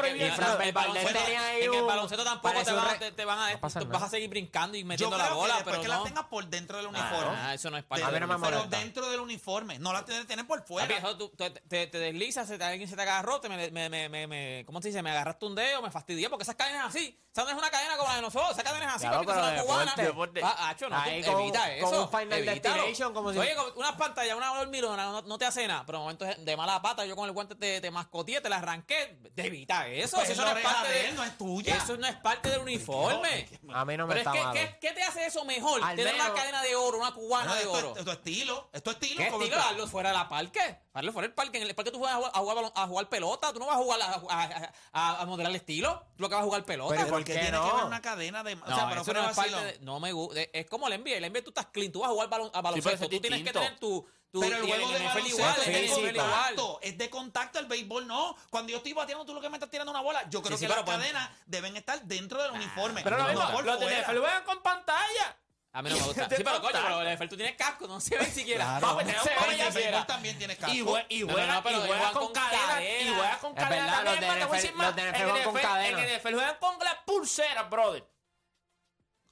ahí 1.37 1.63
en 1.63 1.73
el 1.73 1.83
baloncesto 1.83 2.23
tampoco 2.23 2.63
te, 2.63 2.71
van, 2.71 2.99
te, 2.99 3.11
te 3.11 3.23
a, 3.23 3.51
No 3.53 3.59
pasa 3.59 3.79
tú 3.79 3.85
nada. 3.87 3.99
vas 3.99 4.07
a 4.07 4.09
seguir 4.11 4.29
brincando 4.29 4.77
y 4.77 4.81
Yo 4.81 4.85
metiendo 4.87 5.15
creo 5.15 5.29
la 5.29 5.35
bola, 5.35 5.61
pero 5.63 5.81
que 5.81 5.87
no. 5.87 5.97
la 5.97 6.03
tengas 6.03 6.25
por 6.25 6.45
dentro 6.47 6.77
del 6.77 6.87
uniforme. 6.87 7.35
Ah, 7.37 7.53
eso 7.53 7.69
no 7.69 7.77
es 7.77 7.83
parte 7.83 8.05
uniforme. 8.05 8.47
pero 8.47 8.63
dentro 8.65 9.09
del 9.09 9.19
uniforme. 9.19 9.79
No 9.79 9.93
la 9.93 10.05
tienes 10.05 10.23
que 10.23 10.27
tener 10.29 10.47
por 10.47 10.59
Papi, 10.59 10.67
fuera. 10.73 10.97
eso 10.97 11.17
tú- 11.17 11.29
te, 11.29 11.49
te, 11.51 11.87
te 11.87 11.97
deslizas, 11.99 12.47
se 12.47 12.57
te, 12.57 12.63
alguien 12.63 12.87
se 12.87 12.95
te 12.95 13.01
agarró, 13.01 13.39
te 13.39 13.49
me, 13.49 13.69
me, 13.71 13.89
me, 13.89 14.09
me, 14.09 14.27
me- 14.27 14.63
¿cómo 14.65 14.81
se 14.81 14.89
dice? 14.89 15.01
Me 15.03 15.11
agarraste 15.11 15.45
un 15.45 15.55
dedo, 15.55 15.81
me 15.81 15.91
fastidié, 15.91 16.29
porque 16.29 16.43
esas 16.43 16.55
cadenas 16.55 16.87
así. 16.87 17.19
Esa 17.31 17.43
no 17.45 17.49
es 17.49 17.55
una 17.57 17.71
cadena 17.71 17.97
como 17.97 18.09
la 18.09 18.15
de 18.17 18.21
nosotros, 18.21 18.51
esa 18.51 18.63
cadena 18.63 18.85
es 18.85 18.91
así, 18.93 19.01
Claro, 19.07 19.15
papi, 19.23 19.25
que 19.27 19.33
pero 19.33 19.57
son 19.57 19.65
cubanas. 19.65 19.95
deporte. 19.95 20.41
Ah, 20.43 20.69
acho, 20.69 20.87
no, 20.89 21.03
evita 21.05 21.73
eso. 21.75 22.03
un 22.03 22.09
Final. 22.09 22.45
Destination, 22.45 23.13
como 23.13 23.33
si- 23.33 23.39
Oye, 23.39 23.55
con 23.55 23.72
unas 23.75 23.93
pantallas, 23.93 24.35
una 24.35 24.51
hormigona, 24.53 25.05
no, 25.05 25.21
no 25.21 25.37
te 25.37 25.45
hace 25.45 25.67
nada, 25.67 25.83
pero 25.85 25.97
en 25.99 26.03
momentos 26.03 26.27
de 26.37 26.57
mala 26.57 26.81
pata, 26.81 27.05
yo 27.05 27.15
con 27.15 27.25
el 27.25 27.31
guante 27.31 27.55
te, 27.55 27.81
te 27.81 27.91
mascoteé, 27.91 28.41
te 28.41 28.49
la 28.49 28.57
arranqué, 28.57 29.17
te 29.35 29.47
evita 29.47 29.87
eso. 29.87 30.17
Pues 30.17 30.27
si 30.27 30.33
es 30.33 30.37
eso 30.39 30.47
la 30.47 30.53
no 30.53 30.59
es 30.59 30.65
parte 30.65 30.87
de 30.87 30.93
de 30.93 31.09
él, 31.09 31.15
no 31.15 31.23
es 31.23 31.37
tuya. 31.37 31.75
Eso 31.77 31.97
no 31.97 32.07
es 32.07 32.15
parte 32.17 32.49
del 32.49 32.59
uniforme. 32.61 33.47
A 33.73 33.85
mí 33.85 33.97
no 33.97 34.07
me 34.07 34.15
Pero 34.15 34.21
es 34.21 34.27
está 34.27 34.31
que, 34.31 34.39
malo. 34.39 34.53
¿qué, 34.53 34.77
¿qué 34.81 34.91
te 34.93 35.03
hace 35.03 35.25
eso 35.25 35.43
mejor? 35.45 35.81
Al 35.83 35.95
Tener 35.95 36.15
una 36.15 36.33
cadena 36.33 36.61
de 36.61 36.75
oro, 36.75 36.97
una 36.99 37.11
cubana 37.13 37.53
de 37.55 37.61
esto, 37.61 37.71
oro. 37.73 37.91
es, 37.93 37.99
esto 37.99 38.11
es 38.11 38.17
estilo. 38.17 38.69
Esto 38.73 38.91
es 38.91 38.97
estilo. 38.97 39.17
¿Qué 39.17 39.27
estilo? 39.27 39.55
Darlo 39.57 39.87
fuera 39.87 40.09
de 40.09 40.15
la 40.17 40.29
parque. 40.29 40.79
Darlo 40.93 41.11
fuera 41.11 41.27
del 41.27 41.33
parque. 41.35 41.57
En 41.57 41.67
el 41.67 41.75
parque 41.75 41.91
tú 41.91 41.99
juegas 41.99 42.15
a 42.15 42.17
jugar, 42.19 42.31
a 42.33 42.39
jugar, 42.39 42.71
a 42.75 42.87
jugar 42.87 43.09
pelota. 43.09 43.53
Tú 43.53 43.59
no 43.59 43.65
vas 43.67 43.75
a 43.75 43.79
jugar 43.79 44.01
a, 44.01 44.21
a, 44.29 44.71
a- 44.93 45.21
a 45.21 45.25
modelar 45.25 45.49
el 45.51 45.55
estilo. 45.57 46.05
Tú 46.15 46.23
lo 46.23 46.29
que 46.29 46.35
vas 46.35 46.41
a 46.43 46.45
jugar 46.45 46.63
pelota. 46.65 46.95
Pero 46.95 47.07
¿por 47.09 47.23
que 47.23 47.33
qué 47.33 47.39
tiene 47.39 47.51
no? 47.57 47.67
que 47.69 47.75
ver 47.75 47.85
una 47.85 48.01
cadena 48.01 48.43
de. 48.43 48.53
O 48.53 48.55
no, 48.57 48.75
sea, 48.75 48.87
pero 48.89 49.01
eso 49.01 49.05
fuera 49.05 49.19
no 49.21 49.25
de 49.27 49.31
es 49.31 49.37
parte 49.37 49.55
de- 49.65 49.79
No 49.79 49.99
me 49.99 50.11
gusta. 50.11 50.39
Es 50.53 50.65
como 50.69 50.87
el 50.87 51.01
NBA. 51.01 51.17
El 51.17 51.31
NBA 51.31 51.41
tú 51.43 51.49
estás 51.49 51.67
clean. 51.67 51.91
Tú 51.91 51.99
vas 52.01 52.09
a 52.09 52.13
jugar 52.13 52.29
balon- 52.29 52.51
a 52.53 52.61
baloncesto. 52.61 52.95
eso 52.95 53.03
es 53.05 53.09
tú 53.09 53.19
tienes 53.21 53.43
que. 53.43 53.51
Tener 53.63 53.79
tu. 53.79 54.07
tu 54.31 54.39
Pero 54.41 54.57
el 54.57 54.63
juego 54.63 54.87
de 54.89 54.97
NFL 54.99 55.05
baloncesto 55.07 55.27
igual, 55.29 55.55
es 55.59 55.65
de 55.95 56.13
contacto, 56.15 56.79
es 56.81 56.97
de 56.97 57.09
contacto, 57.09 57.59
el 57.59 57.65
béisbol 57.67 58.07
no. 58.07 58.35
Cuando 58.49 58.71
yo 58.71 58.77
estoy 58.77 58.93
bateando, 58.93 59.25
tú 59.25 59.33
lo 59.33 59.41
que 59.41 59.49
me 59.49 59.57
estás 59.57 59.69
tirando 59.69 59.91
una 59.91 60.01
bola. 60.01 60.27
Yo 60.29 60.41
creo 60.41 60.57
Sí, 60.57 60.63
sí, 60.65 60.69
que 60.69 60.75
las 60.75 60.83
pues- 60.83 60.97
cadenas 60.97 61.29
deben 61.45 61.77
estar 61.77 62.01
dentro 62.03 62.41
del 62.41 62.51
uniforme. 62.51 63.01
Pero 63.03 63.17
lo 63.17 63.23
no 63.23 63.29
mismo, 63.29 63.51
por 63.51 63.63
los 63.65 63.79
de. 63.79 63.85
NFL 64.01 64.17
juegan 64.19 64.43
con 64.43 64.61
pantalla. 64.63 65.37
A 65.75 65.81
mí 65.81 65.89
no 65.89 65.95
me 65.97 66.01
gusta. 66.03 66.29
Sí, 66.37 66.43
pero 66.43 66.61
coño, 66.61 66.79
pero 66.83 67.01
el 67.01 67.07
NFL 67.17 67.27
tú 67.29 67.35
tienes 67.35 67.55
casco. 67.55 67.87
No 67.87 67.99
se 67.99 68.15
ve 68.17 68.25
siquiera. 68.25 68.63
Claro. 68.79 68.87
Papi, 68.95 69.05
tenemos 69.05 69.23
se 69.23 69.29
ve 69.33 69.35
el 69.65 69.73
siquiera. 69.73 70.05
también 70.07 70.37
tiene 70.37 70.55
casco. 70.55 70.71
Y, 70.75 70.81
jue- 70.81 71.05
y 71.09 71.19
No, 71.21 71.27
no, 71.27 71.33
juega, 71.33 71.61
no, 71.61 71.69
y 71.71 71.87
juega 71.87 72.11
con, 72.11 72.23
con 72.25 72.33
cadena, 72.33 72.67
cadena. 72.67 73.01
Y 73.01 73.13
juega 73.15 73.37
con 73.39 73.51
Es 73.57 73.63
cadena 73.63 73.85
verdad, 73.85 74.03
también, 74.03 74.21
los 74.21 74.39
de 74.39 74.45
NFL 74.45 74.55
decir 74.55 74.73
más. 74.75 74.85
los 74.87 74.95
de 74.95 75.01
NFL 75.11 75.23
juegan 75.29 75.43
con 75.43 75.61
cadena. 75.61 76.03
En 76.03 76.09
el 76.09 76.19
NFL 76.19 76.33
juegan 76.33 76.57
con 76.59 76.79
las 76.79 76.95
pulseras, 77.05 77.69
brother. 77.71 78.07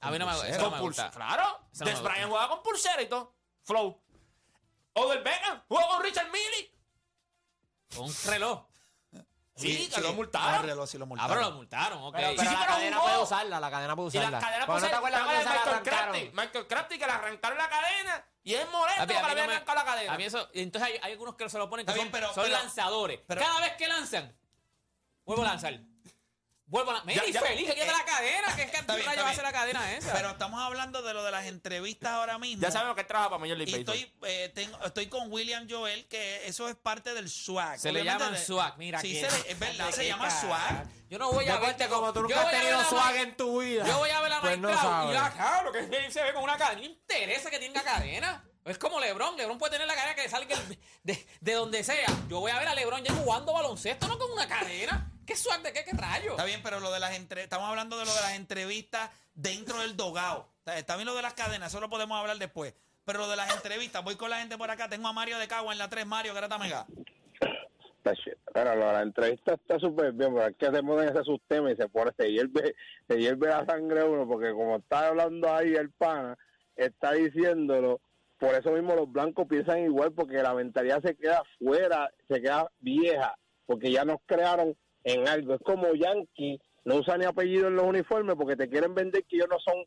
A 0.00 0.10
mí 0.10 0.18
no 0.18 0.26
me, 0.26 0.32
eso 0.50 0.60
no 0.62 0.70
Con 0.70 0.80
gusta. 0.80 1.10
Claro. 1.12 1.60
No 1.78 1.84
Des 1.86 1.94
gusta. 1.94 2.08
Bryant 2.08 2.28
juega 2.30 2.48
con 2.48 2.62
pulsera 2.64 3.02
y 3.02 3.06
todo. 3.06 3.36
Flow. 3.62 4.01
Odell 4.94 5.22
Beckham 5.22 5.62
juega 5.68 5.88
con 5.88 6.02
Richard 6.02 6.30
Milley. 6.30 6.72
Con 7.94 8.04
un 8.06 8.14
reloj. 8.26 8.66
Sí, 9.54 9.88
que 9.94 10.00
lo 10.00 10.08
El 10.10 10.16
multaron. 10.16 10.62
reloj 10.64 10.88
sí 10.88 10.96
lo 10.98 11.04
Ah, 11.04 11.06
multaron. 11.08 11.36
pero 11.36 11.50
lo 11.50 11.56
multaron, 11.56 12.02
ok. 12.04 12.14
Pero, 12.16 12.28
Sí, 12.30 12.36
pero 12.38 12.48
sí, 12.50 12.54
la 12.56 12.60
pero 12.62 12.72
cadena 12.72 12.96
jugó. 12.96 13.08
puede 13.08 13.22
usarla, 13.22 13.60
la 13.60 13.70
cadena 13.70 13.96
puede 13.96 14.06
Y 14.06 14.08
usarla. 14.08 14.30
las 14.30 14.44
cadenas 14.44 14.66
Porque 14.66 14.80
no 14.82 14.88
te 14.88 14.94
acuerdas 14.94 15.20
¿te 15.20 15.24
cuando 15.26 15.42
se 15.42 15.44
la 15.48 15.52
Michael 15.54 15.74
arrancaron. 15.74 16.12
Crafty? 16.14 16.30
Michael 16.34 16.66
Crafty 16.66 16.98
que 16.98 17.06
le 17.06 17.12
arrancaron 17.12 17.58
la 17.58 17.68
cadena. 17.68 18.24
Y 18.44 18.54
es 18.54 18.70
molesto 18.70 19.02
mí 19.06 19.12
le 19.12 19.18
habían 19.18 19.50
arrancado 19.50 19.78
la 19.78 19.84
cadena. 19.84 20.12
A 20.14 20.16
mí 20.16 20.24
eso, 20.24 20.48
entonces 20.54 20.90
hay, 20.90 20.98
hay 21.02 21.12
algunos 21.12 21.36
que 21.36 21.48
se 21.50 21.58
lo 21.58 21.68
ponen 21.70 21.84
que 21.86 21.92
Está 21.92 22.02
bien, 22.02 22.06
son, 22.06 22.12
pero- 22.12 22.34
son 22.34 22.44
pero- 22.44 22.56
lanzadores. 22.56 23.20
pero- 23.26 23.40
Cada 23.42 23.60
vez 23.60 23.72
que 23.76 23.88
lanzan, 23.88 24.36
vuelvo 25.26 25.42
a 25.44 25.48
lanzar. 25.48 25.78
Vuelvo 26.72 26.90
a 26.90 26.94
lanzar. 26.94 27.06
Mira, 27.06 27.26
y 27.26 27.32
feliz 27.34 27.68
que 27.68 27.74
quede 27.74 27.86
la 27.92 28.02
cadena. 28.04 28.56
¿Qué, 28.56 28.66
qué 28.70 28.76
Está 28.78 28.94
bien, 28.96 29.06
rayo 29.06 29.18
está 29.20 29.24
va 29.24 29.30
a 29.30 29.34
ser 29.34 29.44
la 29.44 29.52
cadena 29.52 29.92
esa? 29.92 30.12
Pero 30.14 30.30
estamos 30.30 30.58
hablando 30.58 31.02
de 31.02 31.12
lo 31.12 31.22
de 31.22 31.30
las 31.30 31.44
entrevistas 31.44 32.10
ahora 32.12 32.38
mismo. 32.38 32.62
Ya 32.62 32.70
sabemos 32.70 32.96
que 32.96 33.04
trabaja 33.04 33.28
para 33.28 33.40
Major 33.40 33.58
League 33.58 33.70
Y 33.70 33.84
Baseball. 33.84 33.96
estoy, 33.98 34.30
eh, 34.30 34.48
tengo- 34.54 34.82
estoy 34.82 35.06
con 35.08 35.30
William 35.30 35.66
Joel, 35.68 36.08
que 36.08 36.46
eso 36.48 36.70
es 36.70 36.74
parte 36.74 37.12
del 37.12 37.28
swag. 37.28 37.78
se 37.78 37.92
le 37.92 38.00
Obviamente 38.00 38.30
de- 38.38 38.44
swag. 38.44 38.78
Mira, 38.78 39.00
Sí, 39.02 39.12
que- 39.12 39.28
se 39.30 39.38
le- 39.44 39.50
es 39.52 39.58
verdad, 39.58 39.90
se 39.90 40.06
llama 40.06 40.30
swag. 40.30 40.88
Yo 41.10 41.18
no 41.18 41.30
voy 41.30 41.44
a 41.46 41.58
ver. 41.58 41.76
Deporte, 41.76 41.88
como 41.88 42.12
tú 42.14 42.22
nunca 42.22 42.40
has 42.40 42.50
tenido 42.50 42.84
swag 42.88 43.16
en 43.16 43.36
tu 43.36 43.60
vida. 43.60 43.84
Yo 43.86 43.98
voy 43.98 44.08
a 44.10 44.20
ver 44.22 44.32
a 44.32 44.40
Pues 44.40 44.58
Mike 44.58 44.72
no 44.72 44.80
Trout 44.80 45.10
y 45.10 45.12
ya, 45.12 45.30
claro, 45.30 45.72
que 45.72 45.78
él 45.80 46.10
se 46.12 46.22
ve 46.22 46.32
con 46.32 46.42
una 46.42 46.56
cadena. 46.56 46.80
No 46.80 46.86
interesa 46.86 47.50
que 47.50 47.58
tenga 47.58 47.82
cadena. 47.82 48.44
Es 48.64 48.78
como 48.78 48.98
LeBron. 48.98 49.36
LeBron 49.36 49.58
puede 49.58 49.72
tener 49.72 49.86
la 49.86 49.94
cadena 49.94 50.14
que 50.14 50.26
salga 50.28 50.56
el- 50.56 50.78
de, 51.02 51.26
de 51.40 51.52
donde 51.52 51.84
sea. 51.84 52.06
Yo 52.30 52.40
voy 52.40 52.50
a 52.50 52.58
ver 52.58 52.68
a 52.68 52.74
LeBron 52.74 53.04
ya 53.04 53.12
jugando 53.12 53.52
baloncesto, 53.52 54.08
no 54.08 54.18
con 54.18 54.32
una 54.32 54.48
cadena. 54.48 55.11
¿Qué 55.26 55.36
swag 55.36 55.62
de 55.62 55.72
qué? 55.72 55.84
¿Qué 55.84 55.96
rayo? 55.96 56.32
Está 56.32 56.44
bien, 56.44 56.60
pero 56.62 56.80
lo 56.80 56.92
de 56.92 57.00
las 57.00 57.14
entre... 57.14 57.42
estamos 57.42 57.68
hablando 57.68 57.98
de 57.98 58.04
lo 58.04 58.14
de 58.14 58.20
las 58.20 58.34
entrevistas 58.34 59.10
dentro 59.34 59.80
del 59.80 59.96
dogao. 59.96 60.48
Está, 60.66 60.96
bien 60.96 61.06
lo 61.06 61.14
de 61.14 61.22
las 61.22 61.34
cadenas, 61.34 61.72
eso 61.72 61.80
lo 61.80 61.88
podemos 61.88 62.18
hablar 62.18 62.38
después. 62.38 62.74
Pero 63.04 63.20
lo 63.20 63.28
de 63.28 63.36
las 63.36 63.54
entrevistas, 63.54 64.04
voy 64.04 64.16
con 64.16 64.30
la 64.30 64.38
gente 64.38 64.56
por 64.56 64.70
acá. 64.70 64.88
Tengo 64.88 65.08
a 65.08 65.12
Mario 65.12 65.38
de 65.38 65.48
Cagua 65.48 65.72
en 65.72 65.78
la 65.78 65.88
3, 65.88 66.06
Mario, 66.06 66.34
Grata 66.34 66.58
Mega. 66.58 66.86
Pero 68.52 68.76
lo 68.76 68.86
de 68.86 68.92
la 68.92 69.02
entrevista 69.02 69.54
está 69.54 69.78
súper 69.78 70.12
bien, 70.12 70.34
pero 70.34 70.48
es 70.48 70.56
que 70.56 70.66
se 70.66 70.82
ponen 70.82 71.08
ese 71.08 71.24
sistema 71.24 71.70
y 71.70 71.76
se 71.76 71.88
pone, 71.88 72.10
se 72.18 72.30
hierve, 72.30 72.74
se 73.08 73.16
hierve 73.16 73.48
la 73.48 73.64
sangre 73.64 74.04
uno, 74.04 74.26
porque 74.26 74.52
como 74.52 74.76
está 74.76 75.08
hablando 75.08 75.52
ahí 75.52 75.74
el 75.74 75.90
pana, 75.90 76.36
está 76.76 77.12
diciéndolo, 77.12 78.00
por 78.38 78.54
eso 78.54 78.72
mismo 78.72 78.94
los 78.96 79.10
blancos 79.10 79.46
piensan 79.48 79.84
igual, 79.84 80.12
porque 80.12 80.42
la 80.42 80.54
mentalidad 80.54 81.00
se 81.02 81.14
queda 81.14 81.42
fuera, 81.58 82.10
se 82.28 82.42
queda 82.42 82.70
vieja, 82.80 83.36
porque 83.66 83.92
ya 83.92 84.04
nos 84.04 84.18
crearon 84.26 84.76
en 85.04 85.28
algo. 85.28 85.54
Es 85.54 85.60
como 85.62 85.94
Yankee, 85.94 86.60
no 86.84 86.96
usan 86.96 87.20
ni 87.20 87.26
apellido 87.26 87.68
en 87.68 87.76
los 87.76 87.84
uniformes, 87.84 88.36
porque 88.36 88.56
te 88.56 88.68
quieren 88.68 88.94
vender 88.94 89.24
que 89.24 89.36
ellos 89.36 89.48
no 89.50 89.58
son 89.60 89.84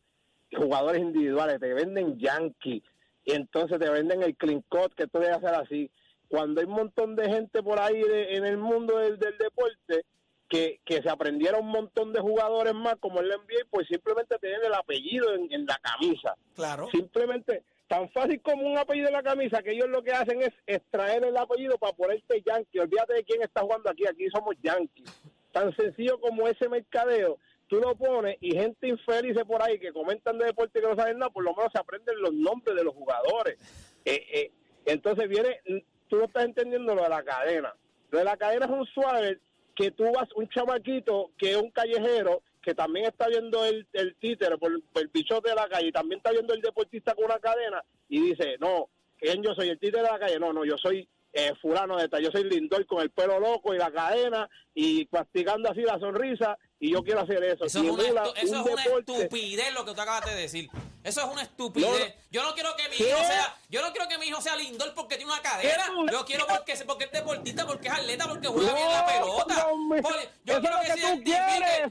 jugadores 0.53 1.01
individuales, 1.01 1.59
te 1.59 1.73
venden 1.73 2.17
Yankee, 2.19 2.83
y 3.25 3.31
entonces 3.33 3.79
te 3.79 3.89
venden 3.89 4.21
el 4.23 4.35
clean 4.35 4.61
cut, 4.69 4.93
que 4.93 5.03
esto 5.03 5.19
debe 5.19 5.33
hacer 5.33 5.55
así 5.55 5.89
cuando 6.27 6.59
hay 6.61 6.67
un 6.67 6.73
montón 6.73 7.15
de 7.15 7.29
gente 7.29 7.61
por 7.61 7.79
ahí 7.79 8.01
de- 8.01 8.35
en 8.35 8.45
el 8.45 8.57
mundo 8.57 8.97
del, 8.97 9.19
del 9.19 9.37
deporte 9.37 10.05
que, 10.49 10.79
que 10.85 11.01
se 11.01 11.09
aprendieron 11.09 11.61
un 11.65 11.71
montón 11.71 12.13
de 12.13 12.19
jugadores 12.19 12.73
más 12.73 12.95
como 12.99 13.19
el 13.19 13.27
NBA, 13.29 13.65
pues 13.69 13.87
simplemente 13.87 14.37
tener 14.39 14.63
el 14.63 14.73
apellido 14.73 15.33
en, 15.33 15.51
en 15.51 15.65
la 15.65 15.77
camisa. 15.81 16.35
Claro. 16.55 16.87
Simplemente 16.91 17.63
tan 17.87 18.09
fácil 18.09 18.41
como 18.41 18.67
un 18.67 18.77
apellido 18.77 19.07
en 19.07 19.13
la 19.13 19.23
camisa 19.23 19.61
que 19.61 19.71
ellos 19.71 19.89
lo 19.89 20.03
que 20.03 20.11
hacen 20.11 20.41
es 20.41 20.51
extraer 20.65 21.23
el 21.23 21.37
apellido 21.37 21.77
para 21.77 21.93
ponerte 21.93 22.43
Yankee. 22.45 22.79
Olvídate 22.79 23.13
de 23.13 23.23
quién 23.23 23.41
está 23.41 23.61
jugando 23.61 23.89
aquí, 23.89 24.07
aquí 24.07 24.27
somos 24.29 24.55
Yankees. 24.61 25.11
Tan 25.51 25.75
sencillo 25.75 26.19
como 26.19 26.47
ese 26.47 26.67
mercadeo, 26.67 27.37
tú 27.67 27.77
lo 27.77 27.95
pones 27.95 28.37
y 28.41 28.51
gente 28.51 28.87
infeliz 28.87 29.37
por 29.47 29.61
ahí 29.61 29.79
que 29.79 29.93
comentan 29.93 30.37
de 30.37 30.45
deporte 30.45 30.81
que 30.81 30.87
no 30.87 30.95
saben 30.95 31.19
nada, 31.19 31.31
por 31.31 31.43
lo 31.43 31.55
menos 31.55 31.71
se 31.71 31.79
aprenden 31.79 32.19
los 32.21 32.33
nombres 32.33 32.75
de 32.75 32.83
los 32.83 32.93
jugadores. 32.93 33.57
Eh, 34.03 34.25
eh, 34.33 34.51
entonces 34.85 35.29
viene, 35.29 35.61
tú 36.07 36.17
no 36.17 36.25
estás 36.25 36.45
entendiendo 36.45 36.95
lo 36.95 37.03
de 37.03 37.09
la 37.09 37.23
cadena. 37.23 37.73
Lo 38.11 38.19
de 38.19 38.25
la 38.25 38.37
cadena 38.37 38.65
es 38.65 38.71
un 38.71 38.85
suave 38.87 39.39
que 39.75 39.91
tú 39.91 40.05
vas, 40.11 40.29
un 40.35 40.47
chamaquito 40.49 41.31
que 41.37 41.51
es 41.51 41.57
un 41.57 41.69
callejero, 41.69 42.41
que 42.65 42.73
también 42.73 43.05
está 43.05 43.27
viendo 43.27 43.63
el, 43.63 43.87
el 43.93 44.15
títere 44.15 44.57
por, 44.57 44.71
por 44.91 45.03
el 45.03 45.09
bichote 45.09 45.49
de 45.49 45.55
la 45.55 45.69
calle, 45.69 45.89
y 45.89 45.91
también 45.91 46.17
está 46.17 46.31
viendo 46.31 46.53
el 46.55 46.61
deportista 46.61 47.13
con 47.13 47.25
una 47.25 47.37
cadena, 47.39 47.83
y 48.09 48.19
dice, 48.31 48.57
no, 48.59 48.89
¿quién 49.17 49.43
yo 49.43 49.53
soy? 49.53 49.69
¿El 49.69 49.79
títere 49.79 50.01
de 50.03 50.09
la 50.11 50.17
calle? 50.19 50.39
No, 50.39 50.51
no, 50.51 50.65
yo 50.65 50.75
soy 50.77 51.07
eh, 51.31 51.51
fulano 51.61 51.95
de 51.97 52.07
tal, 52.09 52.23
yo 52.23 52.31
soy 52.31 52.45
Lindor 52.45 52.85
con 52.87 53.01
el 53.01 53.11
pelo 53.11 53.39
loco 53.39 53.73
y 53.73 53.77
la 53.77 53.91
cadena, 53.91 54.49
y 54.73 55.05
practicando 55.05 55.69
así 55.69 55.81
la 55.81 55.99
sonrisa, 55.99 56.57
y 56.79 56.91
yo 56.91 57.03
quiero 57.03 57.19
hacer 57.21 57.43
eso. 57.43 57.65
Eso 57.65 57.79
es 57.83 57.89
una, 57.89 58.03
emula 58.03 58.23
estu- 58.25 58.33
eso 58.37 58.61
un 58.61 58.67
es 58.67 58.73
una 58.73 58.83
deporte- 58.83 59.13
estupidez 59.21 59.73
lo 59.73 59.85
que 59.85 59.93
tú 59.93 60.01
acabas 60.01 60.25
de 60.25 60.35
decir. 60.35 60.69
Eso 61.03 61.21
es 61.21 61.27
una 61.27 61.43
estupidez. 61.43 62.15
No. 62.15 62.21
Yo 62.31 62.41
no 62.43 62.53
quiero 62.55 62.69
que 62.75 62.89
mi 62.89 62.95
¿Qué? 62.97 63.09
hijo 63.09 63.17
sea, 63.19 63.55
yo 63.69 63.81
no 63.81 63.93
mi 64.25 64.29
hijo 64.31 64.41
sea 64.41 64.55
Lindor 64.55 64.93
porque 64.95 65.17
tiene 65.17 65.31
una 65.31 65.41
cadena. 65.41 65.85
tú- 65.87 66.07
Yo 66.11 66.25
quiero 66.25 66.47
porque, 66.47 66.75
porque 66.85 67.03
es 67.05 67.11
deportista, 67.11 67.65
porque 67.67 67.87
es 67.87 67.93
atleta, 67.93 68.27
porque 68.27 68.47
juega 68.47 68.73
bien 68.73 68.89
la 68.89 69.05
pelota. 69.05 69.67
Porque 70.01 70.29
yo 70.45 70.59
quiero 70.61 70.81
es 70.81 70.81
que 70.81 70.87
se 70.87 70.95
que 70.95 71.01
tú 71.01 71.07
identifique. 71.07 71.31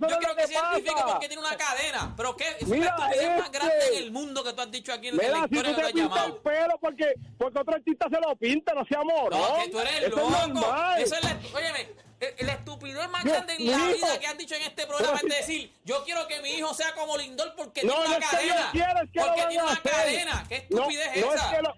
Yo 0.01 0.07
es 0.07 0.17
quiero 0.19 0.35
que 0.37 0.43
que 0.43 0.47
se 0.49 0.53
identifique 0.55 1.03
porque 1.07 1.29
tiene 1.29 1.43
una 1.43 1.57
cadena. 1.57 2.15
Pero 2.17 2.37
qué, 2.37 2.57
es 2.61 2.67
Mira, 2.69 2.97
la 2.99 3.07
estupidez 3.11 3.29
más 3.39 3.47
este- 3.47 3.59
grande 3.59 3.87
en 3.89 4.03
el 4.03 4.11
mundo 4.11 4.43
que 4.45 4.53
tú 4.53 4.61
has 4.63 4.71
dicho 4.71 4.93
aquí 4.93 5.09
en, 5.09 5.15
en 5.15 5.19
la 5.19 5.25
Mira, 5.25 5.39
si 5.39 5.45
historia 5.55 5.71
tú 5.71 5.77
que 5.77 5.83
te 5.93 6.03
has 6.19 6.27
el 6.27 6.37
pelo 6.39 6.79
porque, 6.81 7.15
porque 7.39 7.59
otro 7.61 7.75
artista 7.75 8.07
se 8.11 8.21
lo 8.21 8.37
pinta, 8.37 8.75
no 8.75 8.85
sea 8.87 8.99
amor. 9.01 9.31
No, 9.35 9.59
que 9.63 9.69
tú 9.69 9.79
eres 9.79 10.03
Eso 10.03 10.17
loco. 10.17 10.29
es 10.37 10.49
normal. 10.49 11.03
Eso 11.03 11.15
es 11.15 11.25
la, 11.25 11.39
óyeme, 11.55 11.89
la 12.41 12.53
estupidez 12.53 13.09
más 13.11 13.25
grande 13.25 13.55
en 13.55 13.71
la 13.71 13.77
hijo. 13.77 13.87
vida 14.07 14.19
que 14.19 14.27
has 14.27 14.39
dicho 14.39 14.55
en 14.55 14.63
este 14.63 14.87
programa 14.87 15.19
es 15.23 15.29
decir, 15.37 15.73
yo 15.85 16.03
quiero 16.05 16.27
que 16.27 16.41
mi 16.41 16.51
hijo 16.55 16.73
sea 16.75 16.93
como 16.95 17.17
Lindor 17.17 17.55
porque 17.55 17.83
No, 17.85 17.93
tiene 17.95 18.09
no 18.09 18.17
una 18.17 18.19
es 18.25 18.31
que 18.31 18.37
cadena. 18.37 18.69
quiero, 18.73 19.01
es 19.03 19.11
que 19.13 19.21
porque 19.21 19.47
tiene 19.49 19.63
una 19.63 19.73
hacer. 19.73 19.93
cadena. 19.93 20.45
¿Qué 20.49 20.67
No, 20.71 20.79
estupidez 20.79 21.11
es 21.17 21.25
no 21.27 21.35
esa? 21.35 21.45
es 21.51 21.57
que 21.57 21.63
lo, 21.63 21.77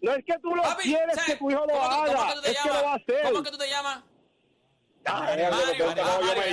no 0.00 0.12
es 0.12 0.24
que 0.24 0.38
tú 0.40 0.54
lo 0.54 0.62
Papi, 0.62 0.82
quieres 0.84 1.14
¿sabes? 1.14 1.30
que 1.32 1.36
tu 1.36 1.50
hijo 1.50 1.60
lo 1.60 1.72
¿Cómo 1.74 1.88
que- 2.04 2.10
haga, 2.10 2.14
¿Cómo 2.16 2.28
que 2.28 2.34
tú 2.34 2.40
te 2.42 2.50
es 2.50 2.58
que 2.58 2.68
lo 2.68 2.74
llamas? 2.74 2.84
va 2.84 2.92
a 2.92 2.96
hacer. 2.96 3.22
¿Cómo 3.22 3.42
que 3.42 3.50
tú 3.50 3.58
te 3.58 3.68
llamas? 3.68 4.02
Mario, 5.04 5.50
Mario, 5.50 5.86
no, 5.94 6.20
yo 6.20 6.34
me 6.34 6.52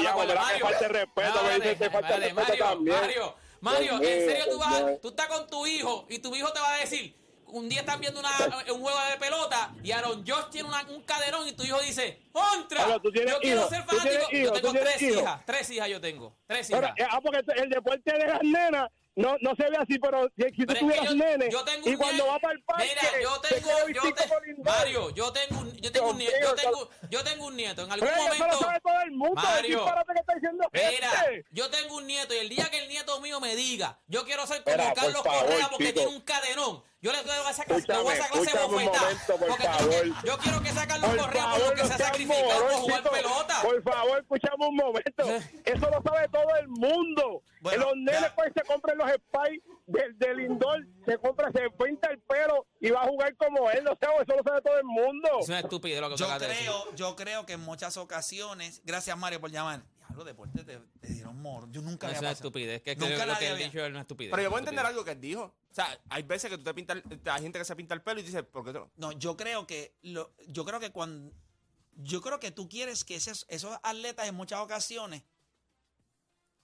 Mario, 3.61 3.95
en 3.95 4.29
serio 4.29 4.45
tú 4.51 4.59
vas, 4.59 4.83
tú 5.01 5.07
estás 5.09 5.27
con 5.27 5.47
tu 5.47 5.65
hijo 5.65 6.05
y 6.09 6.19
tu 6.19 6.35
hijo 6.35 6.51
te 6.53 6.59
va 6.59 6.73
a 6.75 6.77
decir, 6.77 7.15
un 7.47 7.67
día 7.67 7.79
están 7.79 7.99
viendo 7.99 8.19
una, 8.19 8.29
un 8.73 8.81
juego 8.81 8.99
de 9.09 9.17
pelota 9.17 9.73
y 9.83 9.91
Aaron 9.91 10.23
Josh 10.27 10.49
tiene 10.51 10.67
una- 10.69 10.85
un 10.89 11.01
caderón 11.01 11.47
y 11.47 11.53
tu 11.53 11.63
hijo 11.63 11.79
dice, 11.81 12.21
¡Contra! 12.35 12.81
Pablo, 12.81 12.99
¿tú 13.01 13.11
tienes 13.13 13.33
yo 13.33 13.39
quiero 13.39 13.69
ser 13.69 13.85
¿Tú 13.85 13.95
tienes 13.97 14.17
fanático. 14.25 14.31
Yo 14.43 14.51
¿Tú 14.51 14.59
tengo 14.59 14.73
tres 14.73 15.01
hijas, 15.01 15.39
tres 15.45 15.69
hijas 15.69 15.87
yo 15.89 16.01
tengo, 16.01 16.35
tres 16.45 16.67
Pero, 16.69 16.87
hijas. 16.97 17.09
ah, 17.11 17.19
porque 17.23 17.41
el 17.55 17.69
deporte 17.69 18.11
de 18.11 18.27
las 18.27 18.43
nenas 18.43 18.89
no, 19.15 19.37
no 19.39 19.55
se 19.55 19.69
ve 19.69 19.77
así, 19.77 19.97
pero 19.97 20.27
si, 20.35 20.43
tú 20.51 20.65
Pero 20.67 20.79
tuvieras 20.81 21.05
yo, 21.05 21.15
nene 21.15 21.49
yo 21.49 21.63
tengo 21.63 21.87
y 21.87 21.91
un 21.93 21.97
cuando 21.97 22.27
va 22.27 22.37
para 22.39 22.53
el 22.53 22.63
parque, 22.63 22.89
Mira, 22.89 23.21
yo 23.23 23.39
tengo, 23.39 23.69
yo 23.87 24.01
te- 24.13 24.25
Lindor. 24.45 24.65
Mario, 24.65 25.09
yo 25.11 25.31
tengo 25.31 25.61
un, 25.61 25.71
yo 25.77 25.91
tengo 25.93 26.09
un 26.09 26.17
nieto, 26.17 26.35
yo 26.41 26.55
tengo, 26.55 26.89
yo 27.09 27.23
tengo 27.23 27.45
un 27.45 27.55
nieto. 27.55 27.83
En 27.85 27.91
algún 27.93 28.09
Pero 28.09 28.21
momento, 28.23 28.59
sabe 28.59 28.79
todo 28.83 29.01
el 29.05 29.11
mundo, 29.11 29.41
el 29.41 29.47
Mario, 29.55 29.77
disparate 29.79 30.13
que 30.13 30.19
está 30.19 30.33
diciendo 30.33 30.69
Mira, 30.73 30.89
este. 31.29 31.45
yo 31.51 31.69
tengo 31.69 31.95
un 31.95 32.05
nieto 32.07 32.33
y 32.33 32.37
el 32.39 32.49
día 32.49 32.69
que 32.69 32.79
el 32.79 32.89
nieto 32.89 33.21
mío 33.21 33.39
me 33.39 33.55
diga, 33.55 33.97
yo 34.07 34.25
quiero 34.25 34.45
ser 34.45 34.61
como 34.63 34.75
Mira, 34.75 34.89
por 34.93 35.01
Carlos 35.01 35.23
favor, 35.23 35.45
Correa 35.45 35.67
porque 35.69 35.85
chico. 35.85 35.99
tiene 36.01 36.15
un 36.17 36.21
cadenón, 36.21 36.83
yo 37.01 37.11
le 37.13 37.23
doy 37.23 37.37
esa 37.51 37.63
clase, 37.63 37.85
le 37.87 37.97
voy 37.99 38.11
a 38.11 38.17
esa 38.17 38.27
clase 38.27 38.57
bofetada. 38.67 39.07
por 39.27 39.47
porque 39.47 39.63
favor. 39.63 40.23
yo 40.25 40.37
quiero 40.39 40.61
que 40.61 40.71
sea 40.73 40.87
Carlos 40.87 41.09
Por 41.11 41.19
Correa 41.19 41.47
no 41.47 41.57
se 41.57 41.93
ha 41.93 41.97
sacrificado 41.97 42.25
por 42.27 42.44
morón, 42.46 42.82
jugar 42.82 42.98
chico. 43.03 43.12
pelota. 43.15 43.62
Por 43.62 43.84
favor, 43.84 44.20
escuchame 44.20 44.67
un 44.67 44.75
momento. 44.75 45.24
Eso 45.63 45.89
lo 45.89 46.01
sabe 46.01 46.27
todo 46.29 46.55
el 46.60 46.67
mundo. 46.67 47.41
Bueno, 47.62 47.86
los 47.88 47.96
nenes 47.98 48.32
pues 48.36 48.51
se 48.55 48.62
compran 48.63 48.98
los 48.98 49.08
spies 49.10 49.62
del 49.88 50.17
de 50.20 50.36
Lindor, 50.36 50.86
se 51.05 51.17
compra, 51.17 51.51
se 51.51 51.70
pinta 51.72 52.10
el 52.12 52.20
pelo 52.20 52.65
y 52.79 52.89
va 52.91 53.01
a 53.03 53.08
jugar 53.08 53.36
como 53.38 53.70
él. 53.72 53.84
No 53.84 53.91
sé, 53.91 54.08
eso 54.22 54.36
lo 54.38 54.44
sabe 54.44 54.62
todo 54.62 54.77
el 54.77 54.84
mundo. 54.86 55.29
Es 55.41 55.48
una 55.50 55.60
estupidez 55.60 56.00
lo 56.01 56.10
que 56.10 56.15
tú 56.15 56.24
Yo 56.24 56.39
de 56.39 56.46
creo, 56.48 56.96
yo 56.96 57.15
creo 57.15 57.46
que 57.46 57.53
en 57.53 57.62
muchas 57.62 57.98
ocasiones, 57.98 58.82
gracias 58.86 59.17
Mario 59.17 59.39
por 59.41 59.51
llamar. 59.51 59.82
Diablo, 60.08 60.24
deporte 60.24 60.63
te, 60.63 60.79
te 61.01 61.08
dieron 61.13 61.41
moro. 61.41 61.67
Yo 61.72 61.82
nunca 61.82 62.08
Es 62.08 62.17
había 62.17 62.20
una 62.20 62.29
pasado. 62.29 62.48
estupidez. 62.48 62.82
Que, 62.84 62.96
que 62.96 63.10
Nunca 63.10 63.25
lo 63.25 63.38
que 63.38 63.48
él 63.48 63.53
había- 63.53 63.65
dicho 63.65 63.79
es 63.84 63.89
una 63.89 64.01
estupidez. 64.01 64.32
Pero 64.32 64.44
yo 64.44 64.50
puedo 64.50 64.62
una 64.62 64.70
entender 64.70 64.86
algo 64.86 65.03
que 65.03 65.12
él 65.12 65.20
dijo. 65.22 65.41
O 65.44 65.74
sea, 65.74 66.00
hay 66.10 66.22
veces 66.24 66.50
que 66.51 66.58
tú 66.58 66.63
te 66.63 66.74
pintas, 66.74 66.98
hay 67.25 67.41
gente 67.41 67.58
que 67.60 67.65
se 67.65 67.75
pinta 67.75 67.94
el 67.96 68.01
pelo 68.01 68.20
y 68.20 68.24
dice, 68.24 68.44
¿por 68.44 68.63
qué 68.63 68.72
tú 68.72 68.79
no? 68.79 68.91
No, 68.98 69.12
yo 69.13 69.36
creo 69.36 69.65
que 69.65 69.96
lo, 70.03 70.32
yo 70.48 70.63
creo 70.63 70.79
que 70.79 70.91
cuando 70.91 71.34
yo 71.95 72.21
creo 72.21 72.39
que 72.39 72.51
tú 72.51 72.67
quieres 72.69 73.03
que 73.03 73.15
esos, 73.15 73.45
esos 73.49 73.77
atletas 73.83 74.27
en 74.27 74.35
muchas 74.35 74.59
ocasiones 74.59 75.23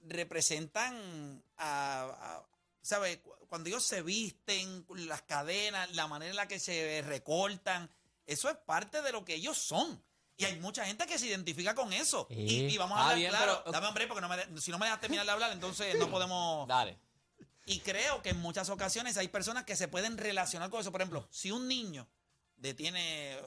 representan 0.08 1.44
a, 1.58 2.04
a- 2.04 2.44
¿sabes? 2.82 3.18
Cu- 3.18 3.34
Cuando 3.48 3.70
ellos 3.70 3.84
se 3.86 4.02
visten, 4.02 4.86
las 4.96 5.22
cadenas, 5.24 5.94
la 5.96 6.08
manera 6.08 6.30
en 6.32 6.36
la 6.38 6.48
que 6.48 6.60
se 6.60 7.02
recortan, 7.06 7.90
eso 8.26 8.50
es 8.50 8.56
parte 8.58 9.02
de 9.02 9.12
lo 9.12 9.26
que 9.26 9.36
ellos 9.36 9.58
son. 9.58 10.02
Y 10.38 10.46
hay 10.46 10.60
mucha 10.60 10.86
gente 10.86 11.06
que 11.06 11.20
se 11.20 11.28
identifica 11.28 11.76
con 11.76 11.94
eso. 11.94 12.26
Y, 12.30 12.48
Sí. 12.48 12.56
y 12.72 12.78
vamos 12.78 12.98
Ah, 12.98 13.02
a 13.02 13.04
hablar 13.04 13.18
bien, 13.18 13.30
claro. 13.30 13.60
pero- 13.64 13.72
Dame 13.74 13.88
hombre, 13.88 14.08
porque 14.08 14.22
no 14.22 14.30
me 14.30 14.38
de- 14.38 14.62
si 14.62 14.72
no 14.72 14.80
me 14.80 14.86
dejas 14.86 15.02
terminar 15.02 15.26
de 15.26 15.32
hablar, 15.34 15.52
entonces 15.52 15.96
no 16.00 16.10
podemos. 16.12 16.68
Dale. 16.68 16.98
Y 17.68 17.80
creo 17.82 18.22
que 18.24 18.30
en 18.30 18.40
muchas 18.40 18.70
ocasiones 18.70 19.18
hay 19.18 19.28
personas 19.28 19.66
que 19.66 19.76
se 19.76 19.88
pueden 19.88 20.18
relacionar 20.18 20.70
con 20.72 20.82
eso. 20.82 20.92
Por 20.92 21.02
ejemplo, 21.02 21.28
si 21.30 21.52
un 21.52 21.68
niño 21.68 22.08
de 22.58 22.74
tiene 22.74 23.34
eh, 23.34 23.42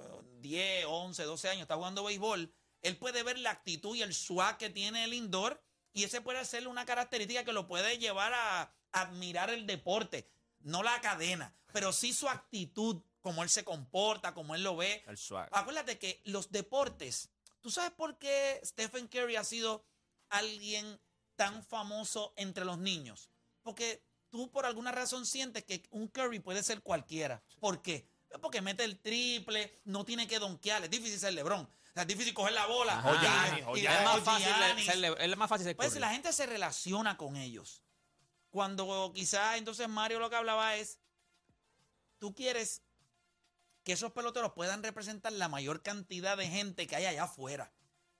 10, 0.45 0.85
11, 0.87 1.25
12 1.25 1.49
años 1.49 1.63
está 1.63 1.77
jugando 1.77 2.05
béisbol, 2.05 2.53
él 2.83 2.99
puede 2.99 3.23
ver 3.23 3.39
la 3.39 3.51
actitud 3.51 3.97
y 3.97 4.03
el 4.03 4.13
swag 4.13 4.59
que 4.59 4.69
tiene 4.69 5.05
el 5.05 5.15
indoor 5.15 5.59
y 5.95 6.05
ese 6.05 6.21
puede 6.21 6.45
ser 6.45 6.69
una 6.69 6.85
característica 6.85 7.45
que 7.45 7.55
lo 7.55 7.67
puede 7.67 7.97
llevar 7.97 8.35
a 8.35 8.75
admirar 8.93 9.49
el 9.49 9.67
deporte, 9.67 10.29
no 10.61 10.83
la 10.83 11.01
cadena, 11.01 11.55
pero 11.73 11.95
sí 11.95 12.13
su 12.13 12.29
actitud, 12.29 13.01
cómo 13.23 13.43
él 13.43 13.49
se 13.49 13.65
comporta, 13.65 14.35
cómo 14.35 14.55
él 14.55 14.63
lo 14.63 14.77
ve. 14.77 15.03
El 15.07 15.17
swag. 15.17 15.49
Acuérdate 15.51 15.99
que 15.99 16.21
los 16.25 16.53
deportes, 16.53 17.31
¿tú 17.63 17.71
sabes 17.71 17.93
por 17.93 18.19
qué 18.19 18.61
Stephen 18.65 19.09
Curry 19.09 19.37
ha 19.37 19.45
sido 19.45 19.87
alguien 20.29 21.01
tan 21.37 21.65
famoso 21.65 22.35
entre 22.37 22.67
los 22.67 22.77
niños? 22.77 23.31
Porque 23.63 24.05
tú 24.29 24.51
por 24.51 24.67
alguna 24.67 24.93
razón 24.93 25.25
sientes 25.25 25.65
que 25.65 25.83
un 25.91 26.09
Curry 26.09 26.41
puede 26.41 26.63
ser 26.63 26.83
cualquiera. 26.83 27.43
¿Por 27.61 27.81
qué? 27.81 28.07
Porque 28.41 28.61
mete 28.61 28.85
el 28.85 28.99
triple, 29.01 29.81
no 29.85 30.05
tiene 30.05 30.27
que 30.27 30.39
donkear, 30.39 30.83
es 30.85 30.91
difícil 30.91 31.19
ser 31.19 31.33
LeBron. 31.35 31.61
O 31.63 31.93
sea, 31.95 32.03
es 32.03 32.09
difícil 32.09 32.35
coger 32.35 32.53
la 32.53 32.67
bola. 32.67 33.01
Giannis, 33.21 33.65
y- 33.77 33.79
y- 33.79 33.83
Giannis. 33.83 33.99
Es 34.01 34.05
más 34.05 34.23
fácil 34.25 34.47
ser, 34.85 35.21
es 35.21 35.37
más 35.37 35.49
fácil 35.49 35.65
ser 35.67 35.77
Pues 35.77 35.95
la 35.97 36.11
gente 36.11 36.33
se 36.33 36.47
relaciona 36.47 37.17
con 37.17 37.37
ellos. 37.37 37.83
Cuando 38.51 39.13
quizás 39.15 39.57
entonces 39.59 39.89
Mario 39.89 40.19
lo 40.19 40.31
que 40.31 40.37
hablaba 40.37 40.77
es, 40.77 40.99
tú 42.19 42.35
quieres 42.35 42.83
que 43.85 43.93
esos 43.93 44.13
peloteros 44.13 44.53
puedan 44.53 44.83
representar 44.83 45.33
la 45.33 45.49
mayor 45.49 45.83
cantidad 45.83 46.37
de 46.37 46.49
gente 46.49 46.87
que 46.87 46.97
hay 46.97 47.07
allá 47.07 47.25
afuera. 47.25 47.73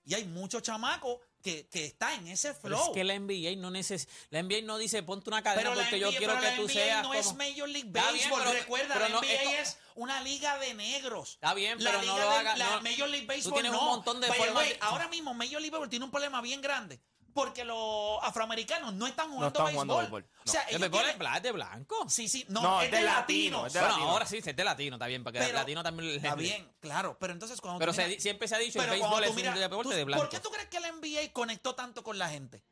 Y 0.03 0.13
hay 0.13 0.25
muchos 0.25 0.61
chamacos 0.61 1.19
que, 1.45 1.67
que 1.67 1.85
están 1.85 2.13
en 2.21 2.29
ese 2.29 2.53
Pero 2.55 2.75
flow. 2.77 2.87
es 2.89 2.93
que 2.95 3.03
la 3.03 3.17
NBA 3.19 3.55
no 3.61 3.69
neces 3.69 4.09
la 4.31 4.41
NBA 4.41 4.63
no 4.63 4.79
dice 4.79 5.03
ponte 5.03 5.29
una 5.29 5.43
cadena 5.43 5.69
Pero 5.69 5.81
porque 5.81 5.99
yo 5.99 6.09
NBA 6.09 6.17
quiero 6.17 6.33
pero 6.33 6.41
que 6.43 6.49
la 6.49 6.55
tú 6.55 6.63
NBA 6.63 6.73
seas 6.73 7.01
no 7.03 7.07
como... 7.09 7.19
es 7.19 7.33
Major 7.35 7.69
League 7.69 7.87
Está 7.87 8.11
bien, 8.11 8.29
Baseball. 8.29 8.41
pero- 8.43 8.59
Recuerda, 8.59 8.93
pero 8.95 9.05
la 9.07 9.09
no, 9.13 9.21
NBA 9.21 9.31
esto- 9.31 9.49
es 9.61 9.77
una 9.93 10.21
liga 10.21 10.57
de 10.57 10.73
negros. 10.73 11.33
Está 11.35 11.53
bien, 11.53 11.81
La 11.83 11.91
pero 11.91 12.03
no 12.03 12.17
lo 12.17 12.29
hagas. 12.31 12.57
La 12.57 12.69
no. 12.77 12.81
Major 12.81 13.07
League 13.09 13.27
Baseball 13.27 13.53
tienes 13.53 13.71
un 13.71 13.77
no. 13.77 13.85
montón 13.85 14.19
de 14.19 14.27
formas 14.33 14.55
way, 14.65 14.77
Ahora 14.81 15.07
mismo 15.07 15.33
Major 15.35 15.61
League 15.61 15.69
Baseball 15.69 15.89
tiene 15.89 16.03
un 16.05 16.11
problema 16.11 16.41
bien 16.41 16.61
grande. 16.61 16.99
Porque 17.35 17.65
los 17.65 18.17
afroamericanos 18.23 18.93
no 18.93 19.07
están 19.07 19.27
jugando 19.27 19.47
están 19.47 19.65
béisbol. 19.65 19.83
jugando 19.87 20.01
béisbol, 20.03 20.25
O 20.45 20.49
sea, 20.49 20.61
El 20.69 20.79
béisbol 20.79 21.01
tienen- 21.01 21.35
es 21.35 21.43
de 21.43 21.51
blanco. 21.51 22.09
Sí, 22.09 22.29
sí, 22.29 22.45
no, 22.47 22.61
No, 22.61 22.81
es, 22.81 22.89
de 22.89 23.01
latino. 23.01 23.67
es 23.67 23.73
de 23.73 23.79
bueno, 23.79 23.93
latino. 23.93 24.09
ahora 24.11 24.25
sí, 24.25 24.37
es 24.37 24.55
de 24.55 24.63
latino, 24.63 24.95
está 24.95 25.07
bien, 25.07 25.21
porque 25.21 25.39
el 25.39 25.45
Pero- 25.47 25.57
latino 25.59 25.83
también... 25.83 26.15
Está 26.15 26.35
bien, 26.35 26.71
claro, 26.79 27.17
pero 27.19 27.33
entonces 27.33 27.59
cuando 27.59 27.79
Pero 27.79 27.91
tú 27.91 27.97
se 27.97 28.07
miras- 28.07 28.23
siempre 28.23 28.47
se 28.47 28.55
ha 28.55 28.57
dicho, 28.57 28.79
el 28.79 28.85
pero 28.85 28.91
béisbol 28.93 29.09
cuando 29.09 29.25
es 29.25 29.31
tú 29.31 29.35
miras- 29.35 29.53
un 29.55 29.59
deporte 29.59 29.89
tú- 29.91 29.95
de 29.97 30.03
blanco. 30.05 30.23
¿Por 30.23 30.29
qué 30.31 30.39
tú 30.39 30.49
crees 30.49 30.69
que 30.69 30.79
la 30.79 30.87
NBA 30.87 31.33
conectó 31.33 31.75
tanto 31.75 32.03
con 32.05 32.17
la 32.17 32.29
gente? 32.29 32.63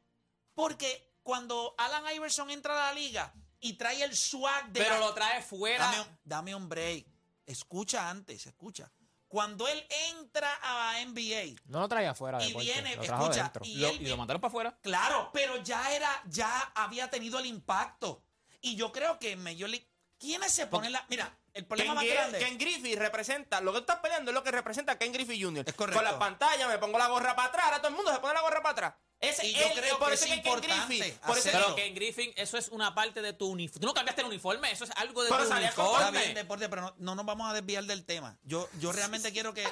Porque 0.55 1.13
cuando 1.23 1.75
Alan 1.77 2.03
Iverson 2.15 2.49
entra 2.49 2.73
a 2.73 2.93
la 2.93 2.93
liga 2.97 3.33
y 3.59 3.73
trae 3.73 4.01
el 4.01 4.15
swag 4.15 4.69
de 4.71 4.79
Pero 4.81 4.93
la- 4.95 4.99
lo 5.07 5.13
trae 5.13 5.41
fuera... 5.41 5.83
Dame, 5.87 5.99
un- 6.01 6.19
dame 6.23 6.55
un 6.55 6.69
break. 6.69 7.05
Escucha 7.45 8.09
antes, 8.09 8.47
escucha. 8.47 8.89
Cuando 9.33 9.67
él 9.67 9.83
entra 10.11 10.47
a 10.61 10.99
NBA 11.03 11.59
No 11.65 11.79
lo 11.79 11.87
traía 11.89 12.11
afuera 12.11 12.37
de 12.37 12.45
y 12.45 12.53
viene, 12.53 12.95
lo 12.95 13.01
trajo 13.01 13.31
escucha, 13.31 13.51
y 13.63 13.77
lo- 13.77 13.89
él 13.89 13.99
y 14.03 14.05
lo 14.07 14.15
mandaron 14.15 14.39
para 14.39 14.49
afuera. 14.49 14.77
Claro, 14.83 15.31
pero 15.33 15.57
ya 15.63 15.91
era, 15.91 16.21
ya 16.27 16.71
había 16.75 17.09
tenido 17.09 17.39
el 17.39 17.47
impacto. 17.47 18.23
Y 18.61 18.75
yo 18.75 18.91
creo 18.91 19.17
que 19.17 19.31
en 19.31 19.41
Major 19.43 19.67
League, 19.67 19.89
¿quiénes 20.19 20.51
se 20.51 20.67
ponen 20.67 20.91
la? 20.91 21.03
Mira, 21.09 21.35
el 21.51 21.65
problema 21.65 21.99
Ken, 22.01 22.07
más 22.09 22.13
grande. 22.15 22.37
Ken 22.37 22.59
Griffey 22.59 22.95
representa, 22.95 23.59
lo 23.59 23.71
que 23.73 23.79
tú 23.79 23.85
estás 23.85 24.01
peleando 24.01 24.29
es 24.29 24.35
lo 24.35 24.43
que 24.43 24.51
representa 24.51 24.99
Ken 24.99 25.11
Griffey 25.11 25.41
Jr. 25.41 25.63
Es 25.67 25.73
correcto. 25.73 25.99
Con 25.99 26.05
la 26.11 26.19
pantalla 26.19 26.67
me 26.67 26.77
pongo 26.77 26.99
la 26.99 27.07
gorra 27.07 27.35
para 27.35 27.47
atrás, 27.47 27.65
ahora 27.65 27.77
todo 27.79 27.87
el 27.89 27.95
mundo 27.95 28.13
se 28.13 28.19
pone 28.19 28.35
la 28.35 28.41
gorra 28.41 28.61
para 28.61 28.71
atrás. 28.73 28.93
Ese 29.23 29.47
y 29.47 29.53
yo 29.53 29.65
él- 29.67 29.71
creo 29.79 29.97
por 29.99 30.09
que 30.09 30.13
eso 30.15 30.25
es 30.25 30.31
importante 30.37 30.95
Griffin- 30.97 31.19
por 31.25 31.37
eso-. 31.37 31.49
Pero 31.51 31.75
que 31.75 31.85
en 31.87 31.95
Griffin, 31.95 32.33
eso 32.35 32.57
es 32.57 32.67
una 32.69 32.93
parte 32.93 33.21
de 33.21 33.33
tu 33.33 33.47
uniforme. 33.47 33.79
Tú 33.81 33.87
no 33.87 33.93
cambiaste 33.93 34.21
el 34.21 34.27
uniforme, 34.27 34.71
eso 34.71 34.83
es 34.83 34.91
algo 34.97 35.23
de 35.23 35.29
Pero 35.29 35.47
tu 35.47 35.53
uniforme. 35.53 36.19
bien, 36.19 36.33
deporte, 36.35 36.67
pero 36.69 36.81
no, 36.81 36.93
no 36.97 37.15
nos 37.15 37.25
vamos 37.25 37.49
a 37.49 37.53
desviar 37.53 37.85
del 37.85 38.03
tema. 38.05 38.37
Yo, 38.43 38.69
yo 38.79 38.91
realmente 38.91 39.31
quiero 39.31 39.53
que 39.53 39.65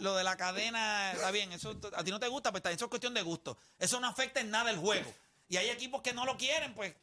lo 0.00 0.14
de 0.16 0.24
la 0.24 0.36
cadena, 0.36 1.12
está 1.12 1.30
bien, 1.30 1.52
eso 1.52 1.76
a 1.94 2.02
ti 2.02 2.10
no 2.10 2.18
te 2.18 2.28
gusta, 2.28 2.50
pues 2.50 2.60
está, 2.60 2.70
eso 2.70 2.86
es 2.86 2.88
cuestión 2.88 3.12
de 3.14 3.22
gusto. 3.22 3.58
Eso 3.78 4.00
no 4.00 4.06
afecta 4.08 4.40
en 4.40 4.50
nada 4.50 4.70
el 4.70 4.78
juego. 4.78 5.12
Y 5.48 5.58
hay 5.58 5.68
equipos 5.68 6.00
que 6.02 6.12
no 6.12 6.24
lo 6.24 6.36
quieren, 6.36 6.74
pues, 6.74 6.94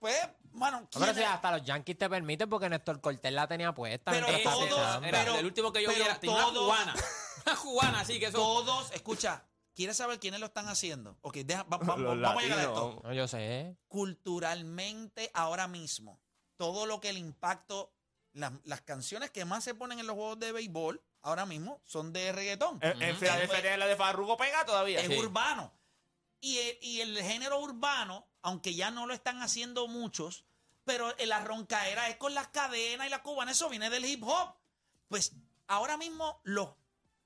pues, 0.00 0.16
bueno, 0.52 0.88
Pero 0.92 1.04
¿quién 1.04 1.16
si 1.16 1.22
hasta 1.22 1.52
los 1.56 1.64
Yankees 1.64 1.96
te 1.96 2.08
permiten 2.10 2.48
porque 2.50 2.68
Néstor 2.68 3.00
Cortés 3.00 3.32
la 3.32 3.46
tenía 3.46 3.72
puesta. 3.72 4.10
Pero 4.10 4.26
todos- 4.42 4.70
era 4.70 5.00
pero- 5.22 5.36
el 5.36 5.46
último 5.46 5.72
que 5.72 5.82
yo 5.82 5.88
vi 5.90 5.94
pero 5.94 6.06
era 6.06 6.18
una 6.22 6.52
cubana. 6.52 6.94
Una 7.46 7.56
cubana, 7.56 8.00
así 8.00 8.18
que 8.18 8.26
eso. 8.26 8.38
todos, 8.38 8.90
escucha, 8.92 9.42
¿quieres 9.74 9.96
saber 9.96 10.18
quiénes 10.20 10.40
lo 10.40 10.46
están 10.46 10.68
haciendo? 10.68 11.16
Ok, 11.22 11.36
deja, 11.38 11.62
va- 11.64 11.78
va- 11.78 11.96
Los 11.96 12.20
vamos 12.20 12.42
a 12.42 12.46
llegar 12.46 12.58
a 12.58 12.62
latinos. 12.62 12.88
esto. 12.94 13.00
No, 13.08 13.12
yo 13.14 13.28
sé. 13.28 13.76
culturalmente 13.88 15.30
ahora 15.34 15.68
mismo, 15.68 16.20
todo 16.56 16.86
lo 16.86 17.00
que 17.00 17.10
el 17.10 17.18
impacto, 17.18 17.92
las, 18.32 18.52
las 18.64 18.80
canciones 18.82 19.30
que 19.30 19.44
más 19.44 19.64
se 19.64 19.74
ponen 19.74 19.98
en 19.98 20.06
los 20.06 20.14
juegos 20.16 20.38
de 20.38 20.52
béisbol 20.52 21.02
ahora 21.22 21.46
mismo 21.46 21.80
son 21.84 22.12
de 22.12 22.32
reggaetón. 22.32 22.78
En, 22.82 23.00
en 23.02 23.10
Ujú. 23.10 23.20
Filadelfia 23.20 23.60
tiene 23.60 23.76
la 23.78 23.86
de 23.86 23.96
Farrugo 23.96 24.36
pega 24.36 24.64
todavía. 24.64 25.00
es 25.00 25.06
sí. 25.08 25.18
urbano. 25.18 25.72
Y 26.40 26.58
el, 26.58 26.78
y 26.82 27.00
el 27.02 27.22
género 27.22 27.60
urbano, 27.60 28.26
aunque 28.42 28.74
ya 28.74 28.90
no 28.90 29.06
lo 29.06 29.14
están 29.14 29.42
haciendo 29.42 29.86
muchos, 29.86 30.44
pero 30.84 31.14
la 31.26 31.44
roncaera 31.44 32.08
es 32.08 32.16
con 32.16 32.34
las 32.34 32.48
cadenas 32.48 33.06
y 33.06 33.10
la 33.10 33.22
cubana, 33.22 33.52
eso 33.52 33.68
viene 33.68 33.90
del 33.90 34.04
hip 34.04 34.24
hop. 34.24 34.54
Pues 35.08 35.32
ahora 35.68 35.96
mismo 35.96 36.40
los, 36.42 36.70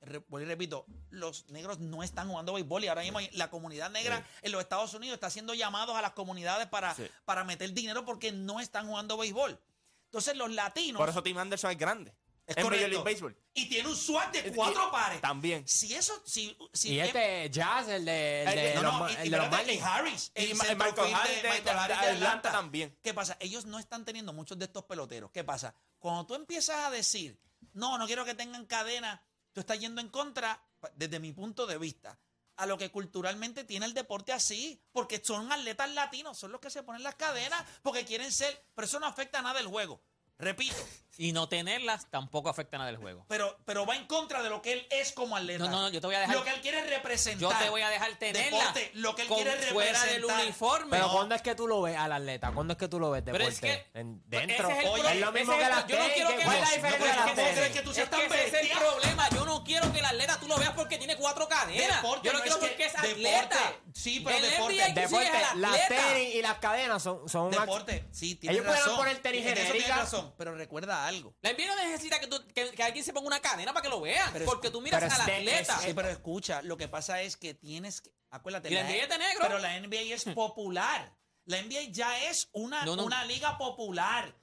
repito, 0.06 0.86
los 1.10 1.48
negros 1.50 1.78
no 1.80 2.02
están 2.02 2.28
jugando 2.28 2.52
béisbol 2.54 2.84
y 2.84 2.88
ahora 2.88 3.02
mismo 3.02 3.18
la 3.32 3.50
comunidad 3.50 3.90
negra 3.90 4.24
en 4.42 4.52
los 4.52 4.60
Estados 4.62 4.94
Unidos 4.94 5.14
está 5.14 5.26
haciendo 5.26 5.54
llamados 5.54 5.96
a 5.96 6.02
las 6.02 6.12
comunidades 6.12 6.66
para, 6.68 6.94
Sí. 6.94 7.06
para 7.24 7.44
meter 7.44 7.72
dinero 7.72 8.04
porque 8.04 8.32
no 8.32 8.60
están 8.60 8.86
jugando 8.86 9.16
béisbol. 9.16 9.58
Entonces 10.06 10.36
los 10.36 10.50
latinos... 10.52 10.98
Por 11.00 11.08
eso 11.08 11.22
Tim 11.22 11.36
Anderson 11.38 11.70
es 11.72 11.78
grande. 11.78 12.14
es 12.46 12.56
en 12.56 12.62
Major 12.62 12.78
correcto, 12.78 12.88
League 13.02 13.12
Baseball. 13.12 13.36
Y 13.54 13.68
tiene 13.68 13.88
un 13.88 13.96
swag 13.96 14.30
de 14.30 14.48
Y- 14.48 14.52
cuatro 14.54 14.88
pares. 14.92 15.20
También. 15.20 15.66
Si 15.66 15.92
eso... 15.94 16.22
Si, 16.24 16.56
si 16.72 16.92
Y 16.94 17.00
este 17.00 17.50
Jazz, 17.50 17.88
el 17.88 18.04
de, 18.04 18.44
el 18.44 18.54
de 18.54 18.70
Eh, 18.72 18.74
no, 18.76 18.82
los, 19.00 19.10
y- 19.10 19.14
el 19.16 19.26
y 19.26 19.30
de 19.30 19.36
los 19.36 19.46
y. 19.68 19.78
Harris, 19.80 20.32
Y 20.36 20.42
el 20.44 20.54
Ma- 20.54 20.64
centrofield 20.64 20.96
Michael 20.96 21.08
de- 21.08 21.14
Harris 21.16 21.42
de- 21.42 21.48
Michael 21.50 21.78
Harris 21.78 22.00
de 22.00 22.06
de 22.06 22.12
Atlanta 22.12 22.52
también. 22.52 22.96
¿Qué 23.02 23.12
pasa? 23.14 23.36
Ellos 23.40 23.66
no 23.66 23.80
están 23.80 24.04
teniendo 24.04 24.32
muchos 24.32 24.56
de 24.58 24.66
estos 24.66 24.84
peloteros. 24.84 25.30
¿Qué 25.32 25.42
pasa? 25.42 25.74
Cuando 25.98 26.24
tú 26.24 26.34
empiezas 26.36 26.76
a 26.84 26.90
decir, 26.90 27.36
no, 27.72 27.98
no 27.98 28.06
quiero 28.06 28.24
que 28.24 28.34
tengan 28.34 28.64
cadena, 28.66 29.20
tú 29.56 29.60
estás 29.60 29.80
yendo 29.80 30.02
en 30.02 30.10
contra, 30.10 30.62
desde 30.96 31.18
mi 31.18 31.32
punto 31.32 31.66
de 31.66 31.78
vista, 31.78 32.18
a 32.56 32.66
lo 32.66 32.76
que 32.76 32.90
culturalmente 32.90 33.64
tiene 33.64 33.86
el 33.86 33.94
deporte 33.94 34.34
así, 34.34 34.82
porque 34.92 35.18
son 35.24 35.50
atletas 35.50 35.90
latinos, 35.94 36.36
son 36.36 36.52
los 36.52 36.60
que 36.60 36.68
se 36.68 36.82
ponen 36.82 37.02
las 37.02 37.14
cadenas 37.14 37.64
porque 37.82 38.04
quieren 38.04 38.30
ser, 38.30 38.66
pero 38.74 38.84
eso 38.84 39.00
no 39.00 39.06
afecta 39.06 39.38
a 39.38 39.42
nada 39.42 39.58
el 39.60 39.66
juego. 39.66 40.02
Repito, 40.36 40.76
Y 41.18 41.32
no 41.32 41.48
tenerlas 41.48 42.10
tampoco 42.10 42.48
afecta 42.50 42.76
nada 42.78 42.90
del 42.90 42.98
juego. 43.00 43.24
pero, 43.28 43.58
pero 43.64 43.86
va 43.86 43.96
en 43.96 44.06
contra 44.06 44.42
de 44.42 44.50
lo 44.50 44.60
que 44.60 44.72
él 44.74 44.86
es 44.90 45.12
como 45.12 45.36
atleta. 45.36 45.64
No, 45.64 45.70
no, 45.70 45.80
no, 45.82 45.88
yo 45.90 46.00
te 46.00 46.06
voy 46.06 46.16
a 46.16 46.20
dejar- 46.20 46.36
Lo 46.36 46.44
que 46.44 46.50
él 46.50 46.60
quiere 46.60 46.82
representar. 46.86 47.40
Yo 47.40 47.52
te 47.58 47.70
voy 47.70 47.80
a 47.82 47.88
dejar 47.88 48.14
tenerla. 48.18 48.58
Deporte, 48.58 48.90
lo 48.94 49.14
que 49.14 49.22
él 49.22 49.28
con- 49.28 49.36
quiere 49.42 49.52
fuera 49.72 49.98
del 50.04 50.08
representar. 50.22 50.44
uniforme. 50.44 50.90
Pero 50.90 51.06
No. 51.06 51.12
¿cuándo 51.12 51.34
es 51.34 51.42
que 51.42 51.54
tú 51.54 51.66
lo 51.66 51.82
ves 51.82 51.96
al 51.96 52.12
atleta? 52.12 52.52
¿Cuándo 52.52 52.72
es 52.72 52.78
que 52.78 52.88
tú 52.88 53.00
lo 53.00 53.10
ves 53.10 53.22
Pero 53.24 53.38
deporte? 53.38 53.54
es 53.54 53.60
que- 53.92 53.98
En- 53.98 54.22
Ese 54.30 54.46
dentro. 54.46 54.68
es, 54.70 54.78
el 54.78 54.86
Oye, 54.88 55.00
pro- 55.02 55.10
es 55.10 55.20
lo 55.20 55.32
mismo 55.32 55.52
ese 55.52 55.58
que 55.60 55.64
el 55.66 55.70
las 55.74 55.84
pro- 55.84 55.88
Yo 55.96 55.98
no 56.02 56.14
quiero 56.14 56.28
que- 56.30 56.36
que 56.36 56.42
¿cuál 56.44 56.56
es 56.56 56.62
la 56.62 56.74
diferencia 56.76 57.06
de 57.10 57.16
las 57.16 57.34
tenis? 57.34 57.72
que 57.72 57.82
tú 57.82 57.90
Es 57.90 57.96
seas 57.96 58.08
que 58.10 58.16
tan 58.16 58.20
ese 58.26 58.46
es 58.46 58.70
el 58.70 58.78
problema. 58.78 59.28
Yo 59.30 59.44
no 59.46 59.64
quiero 59.64 59.92
que 59.92 59.98
el 60.00 60.04
atleta 60.04 60.38
tú 60.38 60.48
lo 60.48 60.58
veas 60.58 60.72
porque 60.72 60.98
tiene 60.98 61.16
cuatro 61.16 61.48
cadenas. 61.48 61.96
Deporte, 62.02 62.26
yo 62.26 62.32
lo 62.32 62.38
no 62.38 62.44
quiero 62.44 62.56
es 62.58 62.62
que- 62.62 62.68
porque 62.68 62.84
es 62.86 62.92
deporte, 62.92 63.12
atleta. 63.12 63.72
sí, 63.94 64.20
pero 64.20 64.36
El 64.36 64.42
deporte, 64.50 64.92
Deporte, 64.92 65.30
las 65.56 65.88
tenis 65.88 66.34
y 66.34 66.42
las 66.42 66.58
cadenas 66.58 67.02
son, 67.02 67.50
Deporte, 67.50 68.04
sí, 68.12 68.34
tienes 68.34 68.56
Ellos 68.56 68.66
pueden 68.66 68.82
razón. 68.82 68.96
poner 68.98 69.18
tenis 69.22 69.40
En 69.42 69.46
eso 69.46 69.54
tienes 69.54 69.72
genéricas. 69.72 69.98
razón, 69.98 70.34
pero 70.36 70.54
recuerda 70.54 71.05
algo. 71.06 71.34
La 71.42 71.52
NBA 71.52 71.66
no 71.66 71.76
necesita 71.76 72.20
que, 72.20 72.26
tú- 72.26 72.44
que, 72.54 72.70
que 72.70 72.82
alguien 72.82 73.04
se 73.04 73.12
ponga 73.12 73.26
una 73.28 73.40
cadena 73.40 73.72
para 73.72 73.82
que 73.82 73.88
lo 73.88 74.00
vean. 74.00 74.30
Pero 74.32 74.44
es- 74.44 74.50
porque 74.50 74.70
tú 74.70 74.80
miras 74.80 75.02
al 75.02 75.20
atleta. 75.20 75.78
Sí, 75.78 75.92
pero 75.94 76.08
escucha, 76.08 76.62
lo 76.62 76.76
que 76.76 76.88
pasa 76.88 77.22
es 77.22 77.36
que 77.36 77.54
tienes 77.54 78.00
que. 78.00 78.10
Acuérdate. 78.30 78.68
Y 78.70 78.74
la 78.74 78.82
NBA 78.82 79.02
es 79.04 79.08
de 79.08 79.18
negro. 79.18 79.38
Pero 79.42 79.58
la 79.58 79.76
NBA 79.80 80.14
es 80.14 80.24
popular. 80.34 81.14
La 81.44 81.62
NBA 81.62 81.82
ya 81.90 82.24
es 82.28 82.48
una, 82.52 82.84
No, 82.84 82.96
no. 82.96 83.04
una 83.04 83.24
liga 83.24 83.56
popular. 83.56 84.34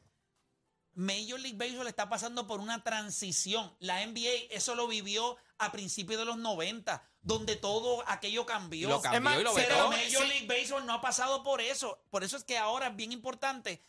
Major 0.96 1.40
League 1.40 1.58
Baseball 1.58 1.88
está 1.88 2.08
pasando 2.08 2.46
por 2.46 2.60
una 2.60 2.84
transición. 2.84 3.76
La 3.80 4.06
NBA 4.06 4.30
eso 4.52 4.76
lo 4.76 4.88
vivió 4.88 5.38
a 5.58 5.72
principios 5.72 6.20
de 6.20 6.26
los 6.26 6.38
90, 6.38 7.04
donde 7.22 7.56
todo 7.56 8.04
aquello 8.08 8.46
cambió. 8.46 8.90
Lo 8.90 9.02
cambió 9.02 9.40
y 9.40 9.44
lo. 9.44 9.54
Major 9.54 10.26
League 10.28 10.46
Baseball 10.48 10.86
no 10.86 10.94
ha 10.94 11.02
pasado 11.02 11.42
por 11.42 11.62
eso. 11.62 12.00
Por 12.12 12.24
eso 12.24 12.38
es 12.38 12.44
que 12.44 12.58
ahora 12.60 12.88
es 12.90 12.96
bien 12.96 13.12
importante 13.12 13.82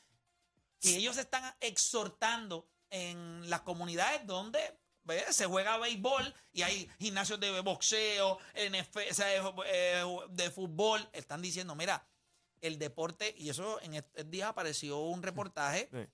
que 0.85 0.97
ellos 0.97 1.17
están 1.17 1.55
exhortando 1.61 2.69
en 2.91 3.49
las 3.49 3.63
comunidades 3.63 4.27
donde 4.27 4.61
¿ves? 5.05 5.35
se 5.35 5.47
juega 5.47 5.79
béisbol 5.79 6.35
y 6.53 6.63
hay 6.63 6.91
gimnasios 6.99 7.41
de 7.41 7.61
boxeo, 7.61 8.39
NF, 8.55 8.97
o 9.11 9.15
sea, 9.15 9.27
de 10.29 10.51
fútbol. 10.51 11.09
Están 11.13 11.43
diciendo, 11.43 11.75
mira, 11.75 12.07
el 12.61 12.79
deporte, 12.79 13.35
y 13.37 13.49
eso 13.49 13.81
en 13.83 13.95
estos 13.95 14.31
días 14.31 14.49
apareció 14.49 15.01
un 15.01 15.23
reportaje, 15.23 15.89
Sí. 15.93 16.07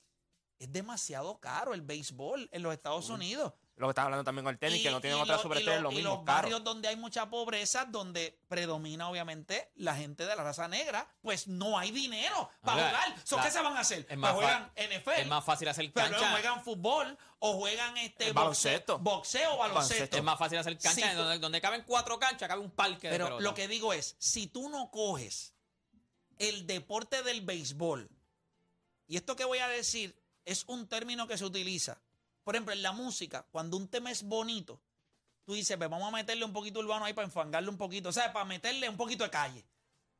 es 0.58 0.72
demasiado 0.72 1.38
caro 1.40 1.74
el 1.74 1.82
béisbol 1.82 2.48
en 2.52 2.62
los 2.62 2.72
Estados 2.72 3.08
Unidos. 3.10 3.52
Lo 3.80 3.86
que 3.86 3.90
estás 3.92 4.04
hablando 4.04 4.22
también 4.24 4.44
con 4.44 4.52
el 4.52 4.58
tenis, 4.58 4.80
Y- 4.80 4.82
que 4.82 4.90
no 4.90 5.00
tienen 5.00 5.18
lo- 5.18 5.24
y 5.24 5.38
superestrellas, 5.38 5.80
lo- 5.82 5.88
lo 5.88 5.92
y 5.92 5.96
mismo. 5.96 6.10
los 6.16 6.24
caro. 6.24 6.36
barrios 6.42 6.62
donde 6.64 6.88
hay 6.88 6.96
mucha 6.96 7.30
pobreza, 7.30 7.86
donde 7.86 8.38
predomina 8.46 9.08
obviamente 9.08 9.72
la 9.76 9.96
gente 9.96 10.26
de 10.26 10.36
la 10.36 10.44
raza 10.44 10.68
negra, 10.68 11.08
pues 11.22 11.48
no 11.48 11.78
hay 11.78 11.90
dinero 11.90 12.50
para 12.60 12.88
jugar. 12.88 13.14
¿So 13.24 13.36
la- 13.38 13.42
¿Qué 13.44 13.50
se 13.50 13.60
van 13.62 13.76
a 13.76 13.80
hacer? 13.80 14.06
es 14.08 14.18
Pues 14.18 14.32
juegan 14.32 14.70
NFL. 14.76 15.20
Es 15.22 15.26
más 15.26 15.44
fácil 15.44 15.68
hacer 15.68 15.90
pero 15.92 16.10
cancha. 16.10 16.30
juegan 16.30 16.62
fútbol 16.62 17.16
o 17.38 17.54
juegan 17.54 17.96
este 17.96 18.32
baloncesto. 18.32 18.98
boxeo 18.98 19.54
o 19.54 19.58
baloncesto. 19.58 20.16
Es 20.16 20.22
más 20.22 20.38
fácil 20.38 20.58
hacer 20.58 20.78
cancha 20.78 21.10
Sí, 21.10 21.16
donde, 21.16 21.38
donde 21.38 21.60
caben 21.60 21.82
cuatro 21.86 22.18
canchas, 22.18 22.46
cabe 22.48 22.60
un 22.60 22.70
parque 22.70 23.08
de 23.08 23.14
Pero 23.14 23.24
pelota. 23.26 23.42
lo 23.42 23.54
que 23.54 23.66
digo 23.66 23.92
es, 23.94 24.14
si 24.18 24.46
tú 24.46 24.68
no 24.68 24.90
coges 24.90 25.54
el 26.38 26.66
deporte 26.66 27.22
del 27.22 27.40
béisbol, 27.40 28.10
y 29.06 29.16
esto 29.16 29.36
que 29.36 29.44
voy 29.44 29.58
a 29.58 29.68
decir 29.68 30.14
es 30.44 30.64
un 30.66 30.86
término 30.88 31.26
que 31.26 31.36
se 31.38 31.44
utiliza, 31.44 31.98
por 32.44 32.54
ejemplo, 32.54 32.72
en 32.74 32.82
la 32.82 32.92
música, 32.92 33.46
cuando 33.50 33.76
un 33.76 33.88
tema 33.88 34.10
es 34.10 34.22
bonito, 34.22 34.80
tú 35.44 35.54
dices, 35.54 35.76
pues 35.76 35.90
vamos 35.90 36.08
a 36.08 36.16
meterle 36.16 36.44
un 36.44 36.52
poquito 36.52 36.80
urbano 36.80 37.04
ahí 37.04 37.12
para 37.12 37.26
enfangarle 37.26 37.68
un 37.68 37.78
poquito, 37.78 38.12
¿sabes? 38.12 38.30
Para 38.32 38.44
meterle 38.44 38.88
un 38.88 38.96
poquito 38.96 39.24
de 39.24 39.30
calle. 39.30 39.64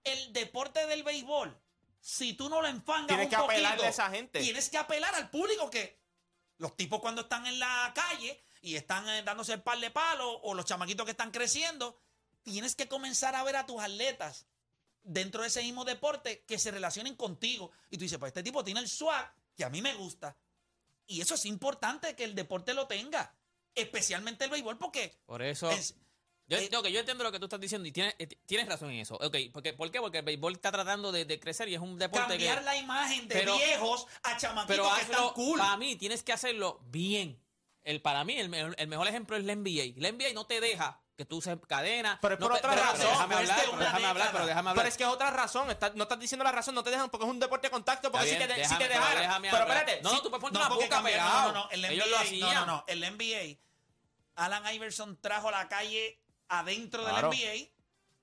El 0.05 0.33
deporte 0.33 0.87
del 0.87 1.03
béisbol, 1.03 1.57
si 2.01 2.33
tú 2.35 2.49
no 2.49 2.63
lo 2.63 2.69
enfangas 2.69 3.09
Tienes 3.09 3.27
un 3.27 3.31
que 3.31 3.37
poquito, 3.37 3.85
a 3.85 3.89
esa 3.89 4.11
gente. 4.11 4.41
tienes 4.41 4.71
que 4.71 4.79
apelar 4.79 5.15
al 5.15 5.31
público 5.31 5.69
que 5.71 6.01
los 6.59 6.77
tipos 6.77 7.01
cuando 7.01 7.23
están 7.23 7.47
en 7.47 7.59
la 7.59 7.93
calle 7.95 8.43
y 8.63 8.77
están 8.77 9.09
eh, 9.09 9.23
dándose 9.23 9.55
el 9.55 9.63
par 9.63 9.79
de 9.79 9.91
palos 9.91 10.39
o 10.43 10.55
los 10.55 10.65
chamaquitos 10.65 11.05
que 11.05 11.13
están 11.13 11.31
creciendo, 11.31 11.99
tienes 12.43 12.75
que 12.75 12.89
comenzar 12.89 13.35
a 13.35 13.43
ver 13.45 13.57
a 13.57 13.67
tus 13.67 13.81
atletas 13.81 14.47
dentro 15.03 15.43
de 15.43 15.49
ese 15.49 15.63
mismo 15.63 15.85
deporte 15.85 16.45
que 16.45 16.59
se 16.59 16.71
relacionen 16.71 17.15
contigo. 17.17 17.71
Y 17.91 17.97
tú 17.97 18.03
dices, 18.03 18.19
pues 18.19 18.31
este 18.31 18.43
tipo 18.43 18.65
tiene 18.65 18.81
el 18.81 18.89
swag 18.89 19.33
que 19.57 19.65
a 19.65 19.71
mí 19.71 19.81
me 19.83 19.95
gusta. 19.95 20.37
Y 21.11 21.21
eso 21.21 21.35
es 21.35 21.45
importante 21.45 22.15
que 22.15 22.25
el 22.25 22.35
deporte 22.35 22.73
lo 22.73 22.87
tenga, 22.87 23.35
especialmente 23.75 24.45
el 24.45 24.51
béisbol, 24.51 24.79
porque 24.79 25.21
Por 25.27 25.43
eso. 25.43 25.71
es- 25.71 25.97
Yo, 26.47 26.57
eh, 26.59 26.69
yo 26.71 26.99
entiendo 27.01 27.23
lo 27.23 27.31
que 27.31 27.39
tú 27.39 27.45
estás 27.47 27.61
diciendo 27.61 27.87
y 27.87 27.93
tienes, 27.93 28.15
eh, 28.19 28.27
tienes 28.47 28.69
razón 28.69 28.91
en 28.91 28.99
eso. 29.01 29.15
Ok, 29.17 29.37
porque, 29.53 29.73
¿Por 29.73 29.91
qué? 29.91 30.01
Porque 30.01 30.19
el 30.19 30.25
béisbol 30.25 30.55
está 30.55 30.73
tratando 30.73 31.13
de, 31.13 31.25
de 31.25 31.39
crecer 31.39 31.69
y 31.69 31.75
es 31.75 31.81
un 31.81 31.97
deporte 31.99 32.29
cambiar 32.29 32.59
que... 32.59 32.65
la 32.65 32.77
imagen 32.77 33.29
de 33.29 33.35
pero- 33.37 33.57
viejos 33.57 34.07
a 34.25 34.37
chamaquitos 34.37 34.77
Pero 34.77 34.95
que 34.97 35.01
están 35.03 35.15
hazlo, 35.17 35.35
cool. 35.35 35.59
para 35.59 35.77
mí 35.77 35.95
tienes 35.97 36.23
que 36.25 36.33
hacerlo 36.33 36.81
bien. 36.87 37.41
El, 37.83 38.03
para 38.03 38.25
mí, 38.25 38.35
el, 38.37 38.53
el 38.77 38.89
mejor 38.89 39.07
ejemplo 39.09 39.37
es 39.37 39.45
la 39.45 39.55
NBA. 39.55 39.95
La 40.01 40.09
NBA 40.13 40.33
no 40.35 40.47
te 40.47 40.61
deja 40.61 41.01
que 41.21 41.27
tú 41.27 41.37
uses 41.37 41.55
cadena. 41.69 42.19
Pero 42.23 42.35
es 42.35 42.41
no 42.41 42.47
por 42.49 42.55
te- 42.55 42.61
otra 42.61 42.71
pero 42.71 42.83
razón, 42.83 43.01
Déjame 43.11 43.35
hablar, 43.35 43.57
pero 43.61 43.77
déjame 43.79 44.07
hablar, 44.07 44.29
pero 44.33 44.47
déjame 44.47 44.71
hablar. 44.71 44.75
Pero 44.83 44.89
es 44.89 44.97
que 44.97 45.03
es 45.03 45.09
otra 45.11 45.31
razón. 45.31 45.71
está- 45.71 45.91
no 45.95 46.05
estás 46.05 46.19
diciendo 46.19 46.45
la 46.45 46.53
razón, 46.53 46.75
no 46.75 46.83
te 46.83 46.89
dejan 46.91 47.11
porque 47.11 47.27
es 47.27 47.31
un 47.31 47.39
deporte 47.39 47.67
de 47.67 47.71
contacto. 47.71 48.11
Porque 48.11 48.27
Está 48.31 48.41
si 48.43 48.49
te, 48.49 48.55
bien, 48.55 48.69
si 48.69 48.75
te 48.77 48.85
déjame, 48.85 48.89
pero 48.89 49.01
dejaran. 49.05 49.23
déjame 49.23 49.51
Pero 49.51 49.63
espérate. 49.65 50.01
No, 50.03 50.13
no, 50.15 50.23
tú 50.23 50.31
puedes 50.31 50.41
ponerte 50.41 50.59
No, 50.61 50.67
una 50.75 50.83
boca 50.83 51.03
pegado. 51.03 51.43
No, 51.43 51.53
no, 51.53 51.65
no, 51.65 51.71
el 51.73 51.85
Ellos 51.85 52.07
NBA, 52.07 52.11
lo 52.11 52.19
hacían. 52.19 52.55
No, 52.55 52.61
no, 52.61 52.67
no, 52.67 52.85
el 52.87 53.05
NBA, 53.05 53.59
Alan 54.37 54.75
Iverson 54.75 55.21
trajo 55.21 55.49
a 55.49 55.53
la 55.53 55.69
calle 55.69 56.23
adentro 56.49 57.03
Claro. 57.03 57.29
del 57.29 57.39
NBA, 57.39 57.71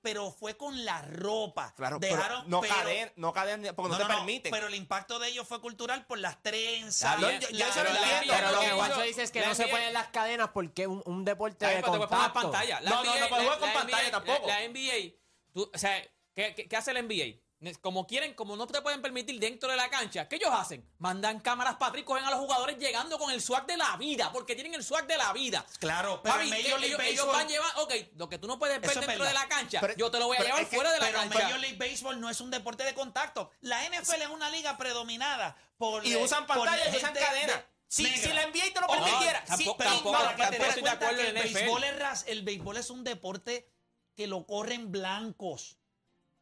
pero 0.08 0.30
fue 0.30 0.56
con 0.56 0.84
la 0.86 1.02
ropa. 1.02 1.74
Claro, 1.76 1.98
Dejaron, 1.98 2.24
pero 2.26 2.42
no 2.48 2.60
pero- 2.62 2.74
cadena, 2.74 3.12
no 3.16 3.32
cadena, 3.34 3.72
porque 3.74 3.92
no, 3.92 3.98
no, 3.98 4.06
te 4.06 4.10
no, 4.10 4.16
permiten. 4.18 4.50
Pero 4.50 4.66
el 4.68 4.74
impacto 4.74 5.18
de 5.18 5.28
ellos 5.28 5.46
fue 5.46 5.60
cultural 5.60 6.06
por 6.06 6.18
las 6.18 6.42
trenzas. 6.42 7.20
La- 7.20 7.32
yo- 7.38 7.48
yo 7.50 7.66
pero 7.74 7.88
entiendo, 7.90 8.34
Pero 8.34 8.52
lo 8.52 8.60
que 8.60 8.70
Juancho 8.70 9.02
dice 9.02 9.22
es 9.22 9.30
que 9.30 9.44
no 9.44 9.54
se 9.54 9.66
ponen 9.68 9.92
las 9.92 10.08
cadenas 10.08 10.48
porque 10.54 10.86
un, 10.86 11.02
un 11.04 11.24
deporte 11.26 11.66
de 11.66 11.82
contacto. 11.82 12.32
pantalla. 12.32 12.80
La 12.80 12.90
No, 12.90 13.04
no, 13.04 13.14
no 13.14 13.20
la- 13.20 13.28
con 13.28 13.44
la 13.44 13.72
pantalla 13.74 14.02
NBA 14.04 14.10
tampoco. 14.10 14.46
La, 14.46 14.60
la 14.60 14.64
NBA, 14.68 15.14
tú, 15.52 15.70
o 15.74 15.78
sea, 15.78 16.02
¿qué, 16.34 16.54
qué, 16.54 16.66
qué 16.68 16.76
hace 16.76 16.94
la 16.94 17.00
NBA? 17.02 17.38
Como 17.80 18.06
quieren, 18.06 18.34
como 18.34 18.54
no 18.56 18.66
te 18.66 18.80
pueden 18.82 19.02
permitir 19.02 19.38
dentro 19.40 19.68
de 19.68 19.76
la 19.76 19.88
cancha, 19.90 20.28
¿qué 20.28 20.36
ellos 20.36 20.50
hacen? 20.52 20.88
Mandan 20.98 21.40
cámaras 21.40 21.74
para 21.76 21.98
y 21.98 22.04
cogen 22.04 22.24
a 22.24 22.30
los 22.30 22.38
jugadores 22.38 22.78
llegando 22.78 23.18
con 23.18 23.32
el 23.32 23.42
swag 23.42 23.66
de 23.66 23.76
la 23.76 23.96
vida, 23.96 24.30
porque 24.32 24.54
tienen 24.54 24.74
el 24.74 24.84
swag 24.84 25.06
de 25.08 25.16
la 25.16 25.32
vida. 25.32 25.66
Claro, 25.80 26.20
pero 26.22 26.36
Papi, 26.36 26.48
en 26.48 26.54
que 26.54 26.62
Major 26.62 26.80
League 26.80 26.94
ellos, 26.94 27.00
ellos 27.06 27.26
Baseball- 27.26 27.36
van 27.36 27.46
a 27.46 27.50
llevar, 27.50 27.70
ok, 27.78 27.94
lo 28.16 28.28
que 28.28 28.38
tú 28.38 28.46
no 28.46 28.58
puedes 28.58 28.80
ver 28.80 28.90
Eso 28.90 29.00
dentro 29.00 29.24
de 29.24 29.32
la 29.34 29.48
cancha, 29.48 29.80
Pero- 29.80 29.94
yo 29.96 30.10
te 30.10 30.18
lo 30.20 30.26
voy 30.26 30.36
a 30.36 30.38
pero 30.38 30.48
llevar 30.50 30.62
es 30.62 30.68
que- 30.68 30.76
fuera 30.76 30.92
de 30.92 30.98
la 31.00 31.06
Pero 31.06 31.18
cancha. 31.18 31.38
Major 31.44 31.58
League 31.60 31.76
Baseball 31.78 32.20
no 32.20 32.30
es 32.30 32.40
un 32.40 32.50
deporte 32.50 32.84
de 32.84 32.94
contacto. 32.94 33.50
La 33.60 33.84
NFL 33.84 34.22
es 34.22 34.28
una 34.30 34.50
liga 34.50 34.76
predominada 34.78 35.56
por 35.76 36.06
Y 36.06 36.12
eh, 36.12 36.22
usan 36.22 36.46
pantallas 36.46 36.86
y 36.92 36.96
usan 36.96 37.12
gente 37.14 37.26
cadena. 37.26 37.52
de- 37.54 37.64
Si, 37.90 38.02
la 38.04 38.42
NBA 38.42 38.72
te 38.74 38.80
lo 38.80 38.86
Ojo, 38.86 39.02
permitiera. 39.02 39.44
tampoco- 39.46 39.56
sí, 39.56 39.74
Pero 39.78 39.90
tampoco- 39.90 40.12
para 40.18 40.28
que 40.36 40.36
te 40.36 40.42
tampoco 40.42 40.68
estoy 40.68 40.82
de 40.82 40.88
acuerdo 40.90 41.16
que 41.16 41.22
en 41.28 41.36
el 41.38 41.42
NFL. 41.42 41.54
béisbol, 41.54 41.84
es 41.84 41.98
ras- 41.98 42.24
el 42.28 42.42
béisbol 42.42 42.76
es 42.76 42.90
un 42.90 43.02
deporte 43.04 43.72
que 44.14 44.26
lo 44.26 44.46
corren 44.46 44.92
blancos. 44.92 45.77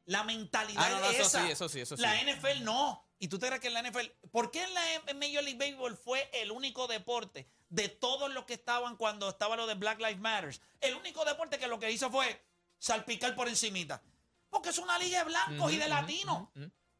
La 0.06 0.22
mentalidad 0.24 0.82
Ah, 0.84 0.90
no, 0.90 1.00
no, 1.00 1.06
es 1.10 1.18
eso 1.18 1.22
esa. 1.26 1.44
sí, 1.46 1.50
eso 1.52 1.68
sí, 1.68 1.80
eso 1.80 1.96
sí. 1.96 2.02
La 2.02 2.14
NFL 2.22 2.64
no. 2.64 3.02
¿Y 3.18 3.28
tú 3.28 3.38
te 3.38 3.46
crees 3.46 3.60
que 3.60 3.68
en 3.68 3.74
la 3.74 3.82
NFL? 3.82 4.06
¿Por 4.30 4.50
qué 4.50 4.62
en 4.62 4.72
la 4.74 4.80
Major 5.14 5.42
League 5.42 5.56
Baseball 5.58 5.96
fue 5.96 6.28
el 6.34 6.50
único 6.52 6.86
deporte 6.86 7.48
de 7.70 7.88
todos 7.88 8.30
los 8.32 8.44
que 8.44 8.54
estaban 8.54 8.96
cuando 8.96 9.28
estaba 9.28 9.56
lo 9.56 9.66
de 9.66 9.74
Black 9.74 9.98
Lives 9.98 10.18
Matter? 10.20 10.58
El 10.80 10.94
único 10.94 11.24
deporte 11.24 11.58
que 11.58 11.66
lo 11.66 11.78
que 11.78 11.90
hizo 11.90 12.10
fue 12.10 12.44
salpicar 12.78 13.34
por 13.34 13.48
encimita. 13.48 14.02
Porque 14.50 14.68
es 14.68 14.78
una 14.78 14.98
liga 14.98 15.18
de 15.18 15.24
blancos 15.24 15.72
y 15.72 15.76
de 15.76 15.88
latinos. 15.88 16.48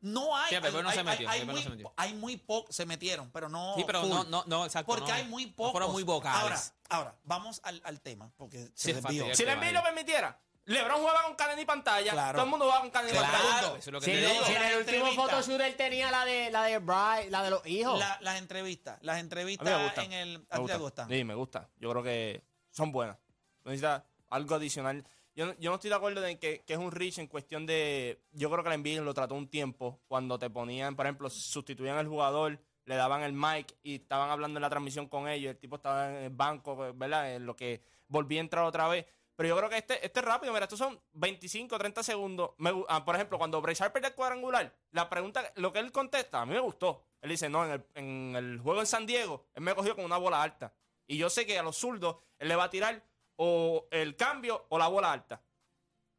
No 0.00 0.36
hay. 0.36 0.50
Sí, 0.50 0.54
el 0.56 0.62
no 0.82 0.88
hay, 0.88 0.94
se 0.94 1.00
hay- 1.00 1.04
metió, 1.06 1.28
hay 1.28 1.40
el 1.40 1.46
béisbol 1.46 1.46
no 1.46 1.52
muy, 1.52 1.62
se 1.62 1.70
metió. 1.70 1.94
hay 1.96 2.14
muy 2.14 2.36
pocos. 2.36 2.74
Se 2.76 2.86
metieron, 2.86 3.30
pero 3.30 3.48
no. 3.48 3.74
Sí, 3.76 3.84
pero 3.86 4.00
full. 4.02 4.10
no, 4.10 4.24
no, 4.24 4.44
no, 4.46 4.64
exacto. 4.64 4.86
Porque 4.92 5.08
no, 5.10 5.14
hay 5.16 5.24
muy 5.24 5.46
no 5.46 5.54
pocos. 5.56 5.72
Fueron 5.72 5.92
muy 5.92 6.02
vocales. 6.02 6.42
Ahora, 6.42 6.62
ahora 7.10 7.18
vamos 7.24 7.60
al, 7.64 7.80
al 7.84 8.00
tema, 8.00 8.30
porque 8.36 8.66
Sí, 8.68 8.72
se 8.74 8.90
es 8.92 9.02
desvió. 9.02 9.34
Si 9.34 9.44
la 9.44 9.56
NBA 9.56 9.72
lo 9.72 9.82
permitiera, 9.82 10.38
LeBron 10.66 10.98
jugaba 10.98 11.22
con 11.22 11.35
cadena 11.37 11.61
y 11.62 11.64
pantalla. 11.64 12.12
Claro. 12.12 12.33
Todo 12.37 12.44
el 12.44 12.50
mundo 12.50 12.64
jugaba 12.66 12.83
con 12.83 12.90
cadena 12.90 13.11
y 13.14 13.18
Claro. 13.18 13.33
pantalla. 13.33 13.59
Claro, 13.61 13.76
eso 13.76 13.90
es 13.90 13.92
lo 13.92 14.00
que 14.00 14.05
Si, 14.07 14.11
te 14.12 14.18
en 14.18 14.24
el- 14.24 14.33
digo. 14.33 14.44
si 14.44 14.52
en 14.52 14.62
el 14.62 14.72
La 14.72 14.79
último 14.79 15.12
photoshoot 15.22 15.61
él 15.61 15.76
tenía 15.76 16.11
la 16.11 16.24
de 16.24 16.50
la 16.50 16.64
de 16.64 16.79
Bryce, 16.79 17.31
la 17.31 17.42
de 17.42 17.50
los 17.50 17.66
hijos. 17.66 17.98
La- 17.98 18.18
las 18.20 18.38
entrevistas, 18.38 18.98
las 19.02 19.16
A 19.16 19.20
entrevistas 19.20 19.66
mí 19.66 19.74
me 19.74 19.85
gusta. 19.85 20.02
en 20.05 20.12
el. 20.12 20.38
Me 20.40 20.44
¿A 20.44 20.48
ti 20.48 20.48
te 20.50 20.59
gusta. 20.59 20.76
gustan? 20.79 21.09
Sí, 21.09 21.24
me 21.24 21.35
gusta. 21.35 21.68
Yo 21.79 21.90
creo 21.90 22.02
que 22.02 22.44
son 22.70 22.90
buenas. 22.92 23.16
Necesita 23.64 24.05
algo 24.29 24.55
adicional. 24.57 25.07
Yo, 25.37 25.46
no- 25.46 25.55
yo 25.59 25.70
no 25.70 25.74
estoy 25.76 25.90
de 25.90 25.96
acuerdo 25.96 26.24
en 26.26 26.38
que, 26.38 26.64
que 26.64 26.72
es 26.72 26.79
un 26.79 26.90
reach 26.90 27.18
en 27.18 27.26
cuestión 27.29 27.64
de. 27.66 28.22
Yo 28.33 28.50
creo 28.50 28.62
que 28.64 28.70
la 28.70 28.74
NBA 28.76 29.02
lo 29.02 29.14
trató 29.14 29.35
un 29.35 29.48
tiempo 29.48 30.00
cuando 30.09 30.38
te 30.38 30.50
ponían, 30.50 30.96
por 30.96 31.07
ejemplo, 31.07 31.29
sustituían 31.31 31.96
al 31.98 32.09
jugador, 32.09 32.59
le 32.87 32.94
daban 32.96 33.22
el 33.22 33.33
mic 33.35 33.72
y 33.83 33.96
estaban 33.96 34.31
hablando 34.31 34.59
en 34.59 34.62
la 34.62 34.70
transmisión 34.70 35.09
con 35.09 35.29
ellos. 35.29 35.50
El 35.50 35.59
tipo 35.59 35.76
estaba 35.76 36.09
en 36.09 36.24
el 36.24 36.31
banco, 36.31 36.92
¿verdad? 36.94 37.35
En 37.35 37.44
lo 37.46 37.55
que 37.55 37.83
volví 38.09 38.38
a 38.38 38.40
entrar 38.40 38.64
otra 38.64 38.88
vez. 38.88 39.05
Pero 39.37 39.51
yo 39.51 39.57
creo 39.59 39.68
que 39.68 39.77
este, 39.77 40.05
este 40.05 40.20
es 40.20 40.25
rápido. 40.25 40.53
Mira, 40.53 40.64
estos 40.64 40.79
son 40.79 40.99
25, 41.12 41.79
30 41.79 42.03
segundos. 42.03 42.51
Ah, 42.88 43.05
por 43.05 43.14
ejemplo, 43.14 43.37
cuando 43.37 43.61
Bryce 43.61 43.85
Harper 43.85 44.03
del 44.03 44.14
cuadrangular, 44.14 44.75
la 44.92 45.11
pregunta, 45.11 45.53
lo 45.57 45.72
que 45.72 45.79
él 45.79 45.92
contesta, 45.92 46.40
a 46.40 46.46
mí 46.46 46.55
me 46.55 46.61
gustó. 46.61 47.05
Él 47.20 47.31
dice, 47.31 47.51
no, 47.51 47.64
en 47.94 48.35
el, 48.35 48.61
juego 48.61 48.81
en 48.81 48.87
San 48.87 49.05
Diego, 49.05 49.46
él 49.55 49.62
me 49.62 49.75
cogió 49.75 49.94
con 49.94 50.07
una 50.07 50.16
bola 50.16 50.42
alta. 50.42 50.72
Y 51.07 51.18
yo 51.18 51.29
sé 51.29 51.44
que 51.44 51.59
a 51.59 51.62
los 51.62 51.77
zurdos 51.77 52.16
él 52.38 52.49
le 52.49 52.57
va 52.57 52.64
a 52.64 52.70
tirar 52.70 53.05
o 53.37 53.87
el 53.90 54.16
cambio 54.16 54.66
o 54.70 54.79
la 54.79 54.88
bola 54.88 55.12
alta. 55.12 55.42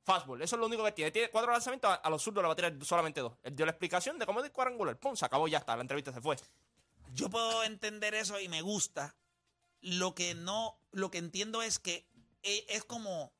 Fastball, 0.03 0.41
eso 0.41 0.55
es 0.55 0.59
lo 0.59 0.67
único 0.67 0.83
que 0.83 0.91
tiene. 0.91 1.11
Tiene 1.11 1.29
cuatro 1.29 1.51
lanzamientos, 1.51 1.99
a, 2.01 2.09
los 2.09 2.21
zurdos 2.21 2.43
le 2.43 2.47
va 2.47 2.53
a 2.53 2.55
tirar 2.55 2.73
solamente 2.85 3.19
dos. 3.19 3.33
Él 3.41 3.55
dio 3.55 3.65
la 3.65 3.71
explicación 3.71 4.19
de 4.19 4.25
cómo 4.27 4.39
es 4.39 4.45
el 4.45 4.51
cuadrangular. 4.51 4.97
Pum, 4.99 5.15
se 5.15 5.25
acabó, 5.25 5.47
ya 5.47 5.57
está. 5.57 5.75
La 5.75 5.81
entrevista 5.81 6.13
se 6.13 6.21
fue. 6.21 6.37
Yo 7.13 7.29
puedo 7.29 7.63
entender 7.63 8.13
eso 8.13 8.39
y 8.39 8.47
me 8.47 8.61
gusta. 8.61 9.17
Lo 9.81 10.13
que 10.15 10.35
no, 10.35 10.79
lo 10.91 11.11
que 11.11 11.17
entiendo 11.17 11.61
es 11.61 11.79
que 11.79 12.07
es 12.67 12.83
como 12.83 13.31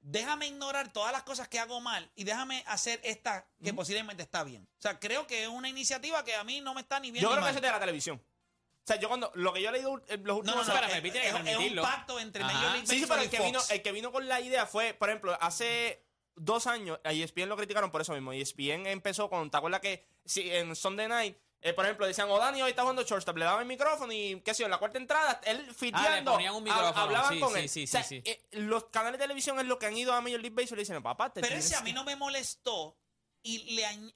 déjame 0.00 0.46
ignorar 0.46 0.92
todas 0.92 1.12
las 1.12 1.24
cosas 1.24 1.48
que 1.48 1.58
hago 1.58 1.80
mal 1.80 2.08
y 2.14 2.24
déjame 2.24 2.62
hacer 2.68 3.00
esta 3.02 3.46
que 3.62 3.74
posiblemente 3.74 4.22
está 4.22 4.44
bien. 4.44 4.62
O 4.78 4.82
sea, 4.82 5.00
creo 5.00 5.26
que 5.26 5.42
es 5.42 5.48
una 5.48 5.68
iniciativa 5.68 6.24
que 6.24 6.34
a 6.36 6.44
mí 6.44 6.60
no 6.60 6.74
me 6.74 6.80
está 6.82 7.00
ni 7.00 7.10
bien 7.10 7.22
Yo 7.22 7.28
ni 7.28 7.34
creo 7.34 7.40
que 7.42 7.46
mal. 7.46 7.50
eso 7.50 7.58
es 7.58 7.62
de 7.62 7.70
la 7.72 7.80
televisión. 7.80 8.16
O 8.18 8.86
sea, 8.86 9.00
yo 9.00 9.08
cuando. 9.08 9.32
Lo 9.34 9.52
que 9.52 9.60
yo 9.62 9.68
he 9.70 9.72
leído 9.72 10.00
en 10.06 10.22
los 10.24 10.36
No, 10.36 10.36
últimos 10.36 10.66
no, 10.68 10.72
no, 10.74 10.78
espérame, 10.80 10.96
es, 10.96 11.02
tiene 11.02 11.20
que 11.20 11.26
es- 11.28 11.34
es 11.34 11.40
un 11.40 11.44
permitirlo. 11.44 11.82
pacto 11.82 12.20
entre 12.20 12.44
Ajá. 12.44 12.52
Major 12.52 12.70
League 12.72 12.86
Sí, 12.86 13.00
sí, 13.00 13.06
pero 13.08 13.20
y 13.20 13.24
el 13.24 13.30
que, 13.30 13.36
Fox. 13.38 13.46
vino, 13.48 13.60
el 13.70 13.82
que 13.82 13.92
vino 13.92 14.12
con 14.12 14.28
la 14.28 14.40
idea 14.40 14.64
fue, 14.66 14.94
por 14.94 15.08
ejemplo, 15.08 15.36
hace 15.40 16.04
dos 16.36 16.68
años, 16.68 17.00
a 17.02 17.10
ESPN 17.12 17.48
lo 17.48 17.56
criticaron 17.56 17.90
por 17.90 18.00
eso 18.02 18.12
mismo. 18.12 18.32
E 18.32 18.40
ESPN 18.40 18.86
empezó 18.86 19.28
con, 19.28 19.50
¿te 19.50 19.56
acuerdas 19.56 19.80
que 19.80 20.06
si 20.24 20.48
en 20.52 20.76
Sunday 20.76 21.08
Night, 21.08 21.36
eh, 21.68 21.72
por 21.74 21.84
ejemplo, 21.84 22.06
decían, 22.06 22.28
oh, 22.30 22.38
Dani 22.38 22.62
hoy 22.62 22.70
está 22.70 22.82
jugando 22.82 23.02
shortstop, 23.02 23.36
le 23.36 23.44
daban 23.44 23.62
el 23.62 23.66
micrófono 23.66 24.12
y, 24.12 24.40
qué 24.42 24.54
sé 24.54 24.60
yo, 24.62 24.66
en 24.66 24.70
la 24.70 24.78
cuarta 24.78 24.98
entrada, 24.98 25.40
él 25.44 25.72
fiteando, 25.74 26.32
ponían 26.32 26.54
un 26.54 26.62
micrófono, 26.62 26.92
hab- 26.94 26.98
hablaban 27.02 27.34
sí, 27.34 27.40
con 27.40 27.52
sí, 27.54 27.58
él. 27.58 27.68
sí, 27.68 27.84
O 27.84 27.86
sea, 27.86 28.02
sí, 28.02 28.22
sí. 28.24 28.30
eh, 28.30 28.46
los 28.52 28.84
canales 28.84 29.18
de 29.18 29.24
televisión 29.24 29.58
es 29.58 29.66
lo 29.66 29.78
que 29.78 29.86
han 29.86 29.96
ido 29.96 30.12
a 30.12 30.20
Major 30.20 30.40
League 30.40 30.54
Baseball 30.54 30.78
y 30.78 30.82
dicen, 30.82 31.02
papá, 31.02 31.32
te 31.32 31.40
Pero 31.40 31.48
tienes 31.48 31.66
ese 31.66 31.74
a 31.76 31.80
mí 31.82 31.92
no 31.92 32.04
me 32.04 32.14
molestó 32.16 32.96
y 33.42 33.74
le 33.74 33.84
añ- 33.86 34.14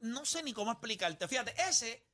no 0.00 0.24
sé 0.24 0.42
ni 0.42 0.52
cómo 0.52 0.70
explicarte. 0.72 1.26
Fíjate, 1.28 1.54
ese 1.68 2.04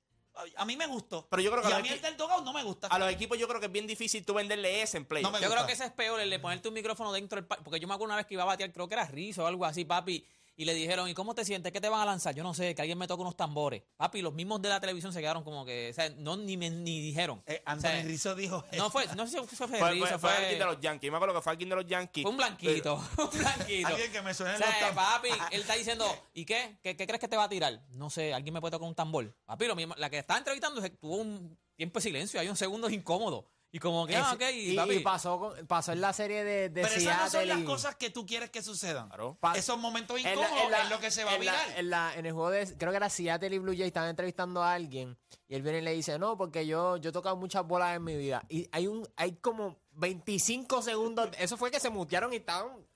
a 0.57 0.65
mí 0.65 0.77
me 0.77 0.87
gustó. 0.87 1.29
Pero 1.31 1.43
yo 1.43 1.51
creo 1.53 1.63
que 1.63 1.69
y 1.69 1.73
a 1.73 1.79
mí 1.79 1.89
el 1.89 2.01
del 2.01 2.17
Dogout 2.17 2.45
no 2.45 2.53
me 2.53 2.63
gusta. 2.65 2.89
A 2.89 2.99
los 2.99 3.09
equipos 3.13 3.39
yo 3.39 3.47
creo 3.47 3.61
que 3.61 3.67
es 3.67 3.73
bien 3.73 3.87
difícil 3.87 4.25
tú 4.25 4.35
venderle 4.35 4.83
ese 4.83 4.97
en 4.97 5.05
play. 5.07 5.23
No 5.23 5.31
me 5.31 5.39
Yo 5.39 5.47
gusta. 5.47 5.55
creo 5.57 5.67
que 5.67 5.73
ese 5.75 5.85
es 5.85 5.93
peor, 5.93 6.19
el 6.21 6.29
de 6.29 6.39
ponerte 6.41 6.67
un 6.69 6.75
micrófono 6.75 7.13
dentro 7.13 7.37
del 7.37 7.47
parque. 7.47 7.63
Porque 7.63 7.79
yo 7.79 7.87
me 7.87 7.95
acuerdo 7.95 8.09
una 8.13 8.17
vez 8.17 8.27
que 8.27 8.35
iba 8.35 8.43
a 8.43 8.47
batear, 8.47 8.73
creo 8.73 8.89
que 8.89 8.95
era 8.95 9.05
Rizzo 9.07 9.45
o 9.45 9.47
algo 9.47 9.65
así, 9.65 9.85
papi. 9.85 10.27
Y 10.57 10.65
le 10.67 10.75
dijeron, 10.75 11.09
¿y 11.09 11.15
cómo 11.15 11.35
te 11.35 11.45
sientes? 11.45 11.73
¿Qué 11.73 11.81
te 11.81 11.89
van 11.89 12.01
a 12.01 12.05
lanzar? 12.05 12.35
Yo 12.35 12.45
no 12.45 12.55
sé, 12.55 12.75
que 12.77 12.83
alguien 12.83 12.97
me 12.97 13.09
toque 13.09 13.23
unos 13.23 13.37
tambores. 13.37 13.83
Papi, 13.97 14.23
los 14.23 14.33
mismos 14.33 14.63
de 14.63 14.69
la 14.69 14.79
televisión 14.81 15.13
se 15.13 15.21
quedaron 15.21 15.43
como 15.43 15.65
que, 15.65 15.91
o 15.91 15.95
sea, 15.95 16.09
no 16.11 16.37
ni, 16.37 16.57
me- 16.57 16.71
ni 16.71 17.01
dijeron. 17.01 17.43
Eh, 17.47 17.61
O 17.67 17.71
Anthony 17.71 17.81
sea, 17.89 18.03
Rizzo 18.03 18.35
dijo 18.37 18.65
No 18.77 18.89
fue, 18.91 19.07
no 19.17 19.27
sé 19.27 19.39
si 19.41 19.57
fue 19.57 19.67
fue, 19.69 19.79
fue, 19.79 19.91
Rizzo, 19.93 20.07
fue 20.07 20.19
fue, 20.19 20.33
alguien 20.37 20.59
de 20.61 20.65
los 20.65 20.81
Yankees. 20.81 21.11
Me 21.11 21.17
acuerdo 21.17 21.35
que 21.35 21.43
fue 21.43 21.51
alguien 21.53 21.69
de 21.71 21.77
los 21.77 21.87
Yankees. 21.87 22.23
fue 22.23 22.31
un 22.31 22.37
blanquito, 22.37 22.95
un 23.19 23.39
blanquito. 23.39 23.89
Alguien 23.89 24.13
que 24.13 24.23
me 24.23 24.33
suene 24.33 24.55
O 24.55 24.59
sea, 24.59 24.81
los 24.81 24.91
papi, 24.95 25.29
él 25.51 25.61
está 25.61 25.75
diciendo, 25.75 26.07
¿y 26.33 26.45
qué? 26.45 26.79
qué? 26.83 26.97
qué 26.97 27.07
crees 27.07 27.21
que 27.21 27.29
te 27.29 27.37
va 27.37 27.45
a 27.45 27.49
tirar? 27.49 27.83
No 27.91 28.09
sé, 28.09 28.33
alguien 28.33 28.55
me 28.55 28.61
puede 28.61 28.71
tocar 28.73 28.89
un 28.89 28.95
tambor. 28.95 29.35
Papi, 29.47 29.67
lo 29.67 29.75
mismo, 29.75 29.95
la 29.99 30.09
que 30.09 30.19
estaba 30.19 30.39
entrevistando 30.39 30.81
tuvo 31.01 31.17
un 31.17 31.59
tiempo 31.75 31.99
de 31.99 32.03
silencio, 32.05 32.39
hay 32.39 32.49
un 32.49 32.57
segundo 32.57 32.89
incómodo. 32.89 33.51
Y 33.75 33.81
como 33.81 34.07
que, 34.07 34.15
ah, 34.15 34.31
ok, 34.35 34.43
y, 34.53 34.71
y, 34.71 34.77
papi, 34.77 34.93
y 34.95 35.01
pasó, 35.01 35.37
con- 35.41 35.67
pasó 35.67 35.91
en 35.91 36.01
la 36.01 36.13
serie 36.13 36.45
de, 36.45 36.69
de 36.69 36.83
Pero 36.83 36.95
esas 36.95 37.05
no 37.17 37.21
son 37.23 37.31
Seattle 37.33 37.47
las 37.49 37.59
y- 37.59 37.65
cosas 37.65 37.97
que 37.97 38.09
tú 38.09 38.25
quieres 38.25 38.51
que 38.51 38.63
sucedan. 38.63 39.09
Claro. 39.09 39.37
Pa- 39.41 39.55
Esos 39.59 39.77
momentos 39.79 40.17
en 40.19 40.23
la- 40.23 40.31
incómodos 40.33 40.63
en 40.63 40.71
la- 40.71 40.83
es 40.85 40.91
lo 40.91 41.01
que 41.01 41.11
se 41.11 41.25
va 41.25 41.33
a 41.33 41.35
en 41.35 41.45
la- 41.45 41.53
virar. 41.53 41.79
en, 41.81 41.91
la- 41.91 42.15
en 42.15 42.25
el 42.27 42.33
juego 42.33 42.51
de, 42.51 42.77
creo 42.79 42.93
que 42.93 42.97
era 42.99 43.11
Seattle 43.11 43.53
y 43.53 43.59
Blue 43.59 43.73
Jays, 43.73 43.87
estaban 43.89 44.11
entrevistando 44.11 44.63
a 44.63 44.75
alguien 44.75 45.19
y 45.49 45.57
él 45.57 45.63
viene 45.63 45.79
y 45.79 45.81
le 45.83 45.93
dice, 45.93 46.21
no, 46.21 46.37
porque 46.39 46.69
yo, 46.69 46.99
yo 46.99 47.11
he 47.11 47.13
tocado 47.13 47.35
muchas 47.35 47.67
bolas 47.67 47.97
en 47.97 48.05
mi 48.05 48.17
vida. 48.17 48.45
Y 48.49 48.69
hay 48.71 48.87
un, 48.87 49.09
hay 49.17 49.33
como 49.39 49.81
25 49.95 50.81
segundos, 50.81 51.31
eso 51.37 51.57
fue 51.57 51.73
que 51.73 51.81
se 51.81 51.91
mutearon 51.91 52.33
y 52.33 52.37
estaban, 52.37 52.87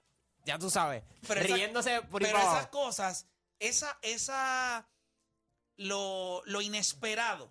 ya 0.45 0.61
tú 0.61 0.71
sabes, 0.71 1.03
Pero 1.27 1.41
esa- 1.41 1.55
riéndose 1.57 2.03
por 2.03 2.23
ahí 2.23 2.31
Pero 2.31 2.39
para 2.39 2.53
esas 2.57 2.69
cosas, 2.69 3.27
esa, 3.59 3.99
esa, 4.03 4.89
lo, 5.77 6.41
lo 6.45 6.61
inesperado, 6.61 7.51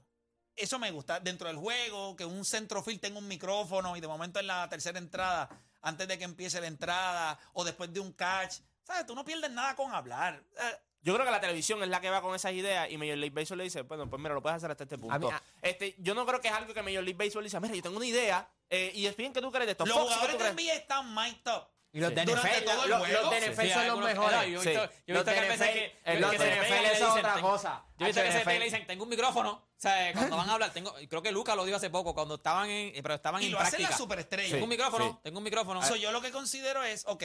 eso 0.58 0.80
me 0.80 0.92
gusta. 0.92 1.20
Dentro 1.20 1.48
del 1.48 1.58
juego, 1.58 2.16
que 2.16 2.26
un 2.26 2.44
centrofil 2.44 3.00
tenga 3.00 3.20
un 3.20 3.28
micrófono 3.28 3.96
y 3.96 4.02
de 4.02 4.08
momento 4.08 4.40
en 4.40 4.48
la 4.48 4.68
tercera 4.70 4.98
entrada, 5.00 5.48
antes 5.82 6.08
de 6.08 6.18
que 6.18 6.24
empiece 6.26 6.60
la 6.60 6.68
entrada, 6.68 7.40
o 7.54 7.64
después 7.64 7.94
de 7.94 8.00
un 8.00 8.12
catch, 8.14 8.56
¿sabes? 8.84 9.06
Tú 9.06 9.16
no 9.16 9.24
pierdes 9.24 9.52
nada 9.52 9.76
con 9.76 9.94
hablar. 9.94 10.44
Eh, 10.60 10.78
Yo 11.02 11.14
creo 11.14 11.26
que 11.26 11.32
la 11.32 11.40
televisión 11.40 11.82
es 11.84 11.90
la 11.90 12.02
que 12.02 12.10
va 12.10 12.22
con 12.22 12.36
esas 12.36 12.52
ideas 12.54 12.90
y 12.92 12.98
Major 12.98 13.18
League 13.18 13.34
Baseball 13.34 13.60
le 13.60 13.64
dice, 13.66 13.84
bueno, 13.84 14.10
pues 14.10 14.22
mira, 14.22 14.34
lo 14.34 14.42
puedes 14.42 14.58
hacer 14.58 14.72
hasta 14.72 14.84
este 14.84 14.98
punto. 14.98 15.16
A 15.16 15.20
mí- 15.20 15.30
a- 15.32 15.42
este, 15.62 15.96
yo 16.00 16.14
no 16.14 16.26
creo 16.26 16.42
que 16.42 16.48
es 16.50 16.54
algo 16.54 16.74
que 16.74 16.82
Major 16.82 17.04
League 17.04 17.18
Baseball 17.18 17.44
dice, 17.44 17.60
mira, 17.60 17.76
yo 17.76 17.82
tengo 17.84 17.98
una 17.98 18.06
idea 18.06 18.50
eh, 18.70 18.92
y 18.94 19.06
es 19.06 19.16
bien 19.16 19.32
que 19.32 19.40
tú 19.42 19.50
crees 19.52 19.68
de 19.68 19.72
esto. 19.74 19.86
los 19.86 19.96
Fox, 19.96 20.10
¿qué 20.10 20.16
jugadores 20.16 20.56
de? 20.56 20.64
NBA 20.64 20.74
están 20.74 21.14
mic'd 21.16 21.48
up. 21.48 21.68
Y 21.98 22.00
los 22.00 22.10
Sí. 22.10 22.16
de 22.16 22.26
Durante 22.26 22.50
NFL, 22.50 22.66
todo 22.66 22.84
el 22.84 22.90
los, 22.92 23.00
juego. 23.00 23.22
los 23.22 23.32
de 23.32 23.38
NFL 23.38 23.56
son 23.56 23.68
los 23.68 23.78
algunos- 23.88 24.10
mejores. 24.10 24.40
yo 24.40 24.46
he 24.46 24.50
visto, 24.52 24.72
yo 24.72 24.76
he 24.76 24.86
visto 24.86 25.14
Los 25.14 25.24
que 25.24 25.32
veces 25.32 25.50
NFL, 25.58 25.74
que, 25.74 26.02
que 26.14 26.20
los 26.20 26.32
se 26.32 26.38
de 26.38 26.44
te 26.44 26.56
NFL 26.58 26.68
y 26.68 26.82
le 26.82 26.88
es 26.88 26.92
dicen, 27.00 27.08
otra 27.18 27.34
"Ten- 27.34 27.42
cosa. 27.42 27.86
Yo 27.98 28.06
he 28.06 28.10
visto 28.10 28.22
que 28.22 28.32
se 28.32 28.38
NFL. 28.38 28.60
le 28.60 28.66
dicen, 28.66 28.88
tengo 28.88 29.04
un 29.04 29.10
micrófono. 29.10 29.50
O 29.52 29.80
sea, 29.80 30.14
cuando 30.32 30.38
van 30.38 30.50
a 30.50 30.54
hablar, 30.54 30.74
tengo, 30.74 31.00
y 31.00 31.08
creo 31.08 31.22
que 31.24 31.32
Lucas 31.32 31.56
lo 31.56 31.66
dijo 31.66 31.78
hace 31.78 31.90
poco, 31.90 32.14
cuando 32.14 32.36
estaban 32.36 32.70
en, 32.70 33.02
pero 33.02 33.16
estaban 33.16 33.42
Y 33.42 33.48
en 33.48 33.52
lo 33.54 33.58
hacen 33.58 33.70
práctica. 33.72 33.90
las 33.90 33.98
superestrellas. 33.98 34.52
Tengo 34.52 34.64
un 34.66 34.70
micrófono, 34.70 35.10
Sí. 35.14 35.20
tengo 35.24 35.38
un 35.40 35.44
micrófono. 35.44 35.82
So, 35.84 35.96
yo 35.96 36.12
lo 36.12 36.22
que 36.22 36.32
considero 36.32 36.84
es, 36.84 37.04
ok, 37.08 37.24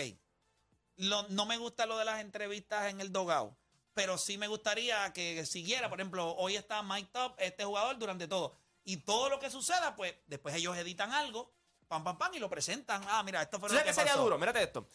lo- 0.97 1.27
no 1.29 1.47
me 1.47 1.57
gusta 1.59 1.87
lo 1.87 1.99
de 1.99 2.05
las 2.05 2.21
entrevistas 2.21 2.91
en 2.91 3.01
el 3.01 3.13
dogao, 3.13 3.57
pero 3.95 4.19
sí 4.19 4.39
me 4.39 4.47
gustaría 4.49 5.13
que 5.13 5.45
siguiera. 5.47 5.89
Por 5.89 6.01
ejemplo, 6.01 6.35
hoy 6.37 6.57
está 6.57 6.83
Mike 6.83 7.11
Top, 7.13 7.35
este 7.39 7.65
jugador, 7.65 7.99
durante 7.99 8.29
todo. 8.29 8.57
Y 8.85 8.99
todo 8.99 9.29
lo 9.29 9.39
que 9.39 9.51
suceda, 9.51 9.95
pues 9.97 10.15
después 10.27 10.55
ellos 10.55 10.77
editan 10.77 11.13
algo, 11.13 11.53
pam, 11.93 12.03
pam, 12.05 12.17
pam, 12.17 12.35
y 12.35 12.39
lo 12.39 12.49
presentan. 12.49 13.03
Ah, 13.07 13.23
mira, 13.23 13.43
esto 13.43 13.61
fue 13.61 13.69
¿Tú 13.69 13.75
lo 13.75 13.81
sabes 13.81 13.85
que 13.85 13.91
qué 13.91 14.01
sería 14.01 14.13
pasó. 14.15 14.25
duro? 14.25 14.39
Mírate 14.39 14.63
esto. 14.63 14.89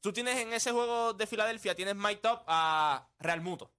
Tú 0.00 0.12
tienes 0.12 0.36
en 0.38 0.52
ese 0.54 0.72
juego 0.72 1.12
de 1.12 1.26
Filadelfia, 1.26 1.74
tienes 1.74 1.94
Mike 1.94 2.20
Top 2.22 2.42
a 2.46 3.06
Real 3.18 3.40
Muto. 3.42 3.70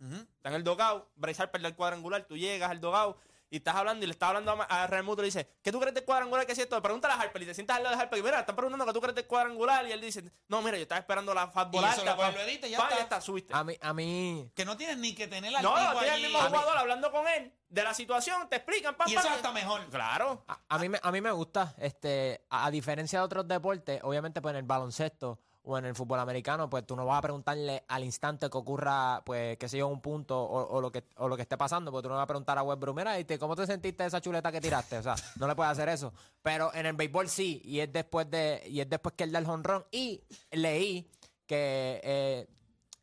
Ujú. 0.00 0.14
Está 0.14 0.50
en 0.50 0.54
el 0.54 0.62
dogout, 0.64 1.08
Bryce 1.16 1.42
Harper 1.42 1.60
del 1.60 1.74
cuadrangular, 1.74 2.24
tú 2.24 2.36
llegas 2.36 2.70
al 2.70 2.80
dogout 2.80 3.16
y 3.54 3.58
estás 3.58 3.76
hablando 3.76 4.04
y 4.04 4.08
le 4.08 4.12
estás 4.12 4.28
hablando 4.30 4.50
a, 4.52 4.82
a 4.82 4.86
Real 4.88 5.04
Muto 5.04 5.22
y 5.22 5.24
le 5.24 5.26
dices, 5.26 5.46
¿qué 5.62 5.70
tú 5.70 5.78
crees 5.78 5.94
del 5.94 6.04
cuadrangular 6.04 6.44
que 6.44 6.52
es 6.52 6.58
esto? 6.58 6.82
Pregúntale 6.82 7.14
a 7.14 7.20
Harper 7.20 7.42
y 7.42 7.46
te 7.46 7.54
sientas 7.54 7.76
al 7.76 7.84
lado 7.84 7.94
de 7.96 8.02
Harper 8.02 8.18
y 8.18 8.22
mira, 8.22 8.40
están 8.40 8.56
preguntando 8.56 8.84
qué 8.84 8.92
tú 8.92 9.00
crees 9.00 9.14
del 9.14 9.26
cuadrangular 9.26 9.86
y 9.86 9.92
él 9.92 10.00
dice, 10.00 10.24
no, 10.48 10.60
mira, 10.60 10.76
yo 10.76 10.82
estaba 10.82 10.98
esperando 10.98 11.32
la 11.32 11.46
fastball 11.48 11.84
Y 11.84 11.88
eso 11.88 12.04
lo 12.04 12.40
edita 12.40 12.66
ya 12.66 12.78
está. 12.78 12.90
ya 12.96 13.02
está, 13.02 13.20
subiste. 13.20 13.54
A 13.54 13.62
mí, 13.62 13.76
a 13.80 13.92
mí, 13.94 14.50
Que 14.56 14.64
no 14.64 14.76
tienes 14.76 14.98
ni 14.98 15.14
que 15.14 15.28
tener 15.28 15.54
al 15.54 15.62
No, 15.62 15.76
no, 15.94 15.98
tiene 16.00 16.16
el 16.16 16.22
mismo 16.22 16.38
jugador 16.40 16.76
hablando 16.78 17.12
con 17.12 17.28
él 17.28 17.52
de 17.68 17.82
la 17.82 17.94
situación, 17.94 18.48
te 18.48 18.56
explican, 18.56 18.94
pam, 18.96 19.08
Y 19.08 19.14
eso 19.16 19.28
está 19.28 19.52
mejor. 19.52 19.84
Claro. 19.90 20.44
a, 20.48 20.58
a 20.68 20.78
mí, 20.78 20.88
me- 20.88 21.00
a 21.02 21.10
mí 21.12 21.20
me 21.20 21.30
gusta, 21.32 21.74
este, 21.78 22.44
a, 22.50 22.66
a 22.66 22.70
diferencia 22.70 23.18
de 23.20 23.24
otros 23.24 23.46
deportes, 23.48 24.00
obviamente 24.02 24.40
pues 24.42 24.52
en 24.52 24.58
el 24.58 24.62
baloncesto, 24.64 25.38
o 25.66 25.78
en 25.78 25.86
el 25.86 25.94
fútbol 25.94 26.20
americano, 26.20 26.68
pues 26.68 26.86
tú 26.86 26.94
no 26.94 27.06
vas 27.06 27.18
a 27.18 27.22
preguntarle 27.22 27.84
al 27.88 28.04
instante 28.04 28.48
que 28.50 28.58
ocurra, 28.58 29.22
pues, 29.24 29.56
qué 29.56 29.68
sé 29.68 29.78
yo, 29.78 29.88
un 29.88 30.00
punto 30.00 30.38
o, 30.40 30.76
o 30.76 30.80
lo 30.80 30.92
que 30.92 31.04
o 31.16 31.26
lo 31.28 31.36
que 31.36 31.42
esté 31.42 31.56
pasando, 31.56 31.90
porque 31.90 32.02
tú 32.04 32.08
no 32.10 32.16
vas 32.16 32.24
a 32.24 32.26
preguntar 32.26 32.58
a 32.58 32.62
Westbrook, 32.62 32.96
mira, 32.96 33.18
¿y 33.18 33.24
te- 33.24 33.38
¿cómo 33.38 33.56
te 33.56 33.66
sentiste 33.66 34.04
esa 34.04 34.20
chuleta 34.20 34.52
que 34.52 34.60
tiraste? 34.60 34.98
O 34.98 35.02
sea, 35.02 35.14
no 35.36 35.46
le 35.48 35.54
puedes 35.56 35.72
hacer 35.72 35.88
eso. 35.88 36.12
Pero 36.42 36.72
en 36.74 36.86
el 36.86 36.92
béisbol 36.94 37.28
sí, 37.28 37.62
y 37.64 37.80
es 37.80 37.92
después 37.92 38.30
de 38.30 38.62
y 38.68 38.80
es 38.80 38.88
después 38.90 39.14
que 39.16 39.24
él 39.24 39.32
da 39.32 39.38
el 39.38 39.46
honrón. 39.48 39.84
Y 39.90 40.22
leí 40.52 41.10
que 41.46 42.00
eh, 42.04 42.46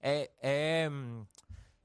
eh, 0.02 0.32
eh, 0.41 1.24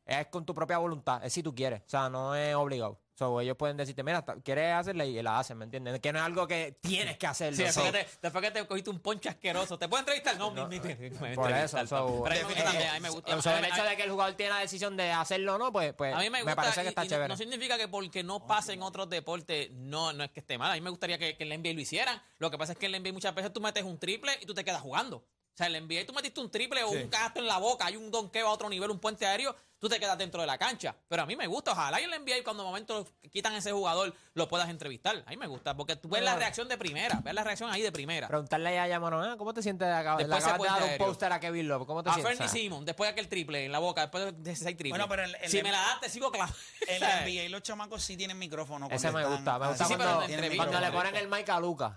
es 0.07 0.27
con 0.29 0.45
tu 0.47 0.55
propia 0.55 0.79
voluntad, 0.79 1.25
es 1.25 1.33
si 1.33 1.43
tú 1.43 1.55
quieres, 1.55 1.81
o 1.87 1.89
sea, 1.89 2.09
no 2.09 2.35
es 2.35 2.55
obligado. 2.55 2.99
So, 3.18 3.40
ellos 3.40 3.57
pueden 3.57 3.79
decirte, 3.79 4.02
mira, 4.02 4.22
¿quieres 4.44 4.74
hacerla? 4.74 5.07
Y 5.07 5.22
la 5.22 5.38
hacen, 5.38 5.57
¿me 5.57 5.64
entiendes? 5.64 5.98
Que 6.00 6.12
no 6.12 6.18
es 6.18 6.24
algo 6.26 6.46
que 6.46 6.76
tienes 6.83 7.16
que 7.16 7.26
hacerlo. 7.26 7.57
Sí, 7.57 7.72
So, 7.72 7.83
después, 7.83 8.05
que 8.05 8.11
te, 8.11 8.18
después 8.20 8.44
que 8.44 8.50
te 8.50 8.66
cogiste 8.66 8.90
un 8.90 9.00
ponche 9.00 9.31
asqueroso, 9.31 9.79
¿te 9.79 9.88
puedo 9.88 10.00
entrevistar? 10.00 10.37
No, 10.37 10.50
ni- 10.68 10.79
me 11.20 11.35
por 11.35 11.50
eso, 11.50 11.87
so, 11.87 12.22
Pero 12.24 12.46
a 12.46 12.48
mí 12.48 12.55
a 12.85 12.92
mí 12.94 13.00
me 13.00 13.09
gusta. 13.09 13.33
el 13.33 13.64
hecho 13.64 13.85
de 13.85 13.96
que 13.96 14.02
el 14.02 14.11
jugador 14.11 14.35
tiene 14.35 14.52
la 14.52 14.59
decisión 14.61 14.98
de 14.98 15.11
hacerlo 15.12 15.55
o 15.55 15.59
no, 15.59 15.72
pues, 15.72 15.94
pues 15.94 16.14
A 16.14 16.18
mí 16.18 16.29
me 16.29 16.42
gusta. 16.42 16.57
parece 16.57 16.83
que 16.83 16.88
está 16.88 17.07
y 17.07 17.09
chévere. 17.09 17.29
No 17.29 17.37
significa 17.38 17.79
que 17.79 17.88
porque 17.88 18.22
no 18.22 18.46
pase 18.46 18.74
en 18.74 18.83
otros 18.83 19.09
deportes, 19.09 19.70
no, 19.72 20.12
no 20.12 20.22
es 20.22 20.31
que 20.31 20.40
esté 20.40 20.59
mal. 20.59 20.70
A 20.72 20.74
mí 20.74 20.83
me 20.83 20.90
gustaría 20.90 21.16
que, 21.16 21.38
que 21.38 21.44
en 21.44 21.48
la 21.48 21.57
NBA 21.57 21.72
lo 21.72 21.81
hicieran. 21.81 22.22
Lo 22.38 22.50
que 22.50 22.59
pasa 22.59 22.72
es 22.72 22.79
que 22.79 22.85
en 22.85 22.92
la 22.92 22.98
NBA 23.00 23.12
muchas 23.14 23.35
veces 23.35 23.50
tú 23.50 23.62
metes 23.62 23.83
un 23.83 23.98
triple 23.98 24.33
y 24.42 24.44
tú 24.46 24.52
te 24.52 24.62
quedas 24.62 24.83
jugando. 24.83 25.24
O 25.57 25.59
sea, 25.59 25.69
en 25.69 25.73
la 25.73 25.81
NBA 25.81 26.05
tú 26.07 26.12
metiste 26.12 26.38
un 26.38 26.51
triple 26.51 26.85
o 26.85 26.90
un 26.90 27.09
cagasto 27.09 27.40
en 27.40 27.47
la 27.47 27.57
boca, 27.57 27.87
hay 27.87 27.97
un 27.97 28.11
donqueo 28.11 28.47
a 28.47 28.51
otro 28.51 28.69
nivel, 28.69 28.90
un 28.90 28.99
puente 28.99 29.25
aéreo, 29.27 29.57
tú 29.79 29.88
te 29.88 29.99
quedas 29.99 30.19
dentro 30.19 30.38
de 30.42 30.47
la 30.47 30.59
cancha. 30.59 30.95
Pero 31.09 31.23
a 31.23 31.27
mí 31.27 31.35
me 31.35 31.47
gusta, 31.47 31.73
ojalá 31.73 31.99
y 31.99 32.05
en 32.05 32.11
la 32.11 32.19
NBA 32.19 32.45
cuando 32.45 32.62
de 32.62 32.66
momento 32.69 33.09
quitan 33.33 33.55
a 33.55 33.57
ese 33.59 33.73
jugador 33.73 34.14
lo 34.35 34.49
puedas 34.49 34.69
entrevistar. 34.69 35.23
A 35.27 35.31
mí 35.31 35.38
me 35.38 35.47
gusta, 35.47 35.75
porque 35.75 35.97
tú 35.97 36.11
ves 36.11 36.23
la 36.23 36.37
reacción 36.37 36.69
de 36.69 36.77
primera, 36.77 37.21
ves 37.25 37.33
la 37.33 37.42
reacción 37.42 37.71
ahí 37.71 37.81
de 37.81 37.90
primera. 37.90 38.29
Preguntarle 38.29 38.79
a 38.79 38.87
Yamano, 38.87 39.23
ah, 39.23 39.37
¿cómo 39.38 39.55
te 39.55 39.62
sientes 39.62 39.88
de 39.88 39.95
acá? 39.95 40.16
Le 40.16 40.25
Después 40.25 40.45
se 40.45 40.51
acabas 40.51 40.75
de 40.75 40.81
dar 40.81 40.92
un 40.92 40.99
póster 40.99 41.33
a 41.33 41.40
Kevin 41.40 41.69
Love. 41.69 41.87
¿Cómo 41.87 42.03
te 42.03 42.11
A 42.11 42.12
sientes? 42.12 42.33
Fernie 42.37 42.47
O 42.49 42.51
sea, 42.53 42.61
Simon, 42.61 42.85
después 42.85 43.09
de 43.09 43.12
aquel 43.12 43.29
triple 43.29 43.64
en 43.64 43.73
la 43.73 43.79
boca, 43.79 44.03
después 44.03 44.35
de 44.37 44.53
ese 44.53 44.64
triples. 44.66 44.90
Bueno, 44.90 45.09
pero 45.09 45.25
el- 45.25 45.35
el- 45.40 45.49
si 45.51 45.62
me 45.62 45.73
la 45.73 45.79
das, 45.79 46.01
te 46.03 46.11
sigo 46.11 46.31
claro. 46.31 46.53
En 46.87 47.01
la 47.01 47.23
NBA 47.27 47.49
los 47.49 47.62
chamacos 47.62 48.03
sí 48.03 48.14
tienen 48.19 48.38
micrófono. 48.38 48.88
Ese 48.90 49.07
me 49.07 49.12
cuando 49.23 49.31
gusta. 49.31 49.59
Me 49.59 49.69
gusta 49.69 49.85
Sí, 49.87 49.95
cuando, 49.97 50.23
entrevista. 50.25 50.57
cuando 50.66 50.81
le 50.87 50.92
ponen 50.92 51.16
el 51.16 51.29
mic 51.29 51.49
a 51.49 51.59
Lucas. 51.61 51.92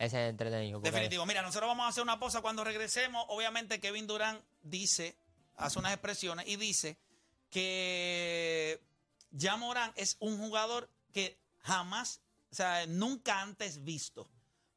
Ese 0.00 0.24
es 0.24 0.30
entretenido. 0.30 0.80
Definitivo. 0.80 1.26
Mira, 1.26 1.42
nosotros 1.42 1.68
vamos 1.68 1.84
a 1.84 1.88
hacer 1.88 2.02
una 2.02 2.18
pausa 2.18 2.40
cuando 2.40 2.64
regresemos. 2.64 3.22
Obviamente 3.28 3.80
Kevin 3.80 4.06
Durant 4.06 4.42
dice, 4.62 5.14
hace 5.56 5.78
unas 5.78 5.92
expresiones 5.92 6.48
y 6.48 6.56
dice 6.56 6.96
que 7.50 8.80
ya 9.30 9.58
Morán 9.58 9.92
es 9.96 10.16
un 10.18 10.38
jugador 10.38 10.88
que 11.12 11.36
jamás, 11.58 12.22
o 12.50 12.54
sea, 12.54 12.86
nunca 12.86 13.42
antes 13.42 13.84
visto. 13.84 14.26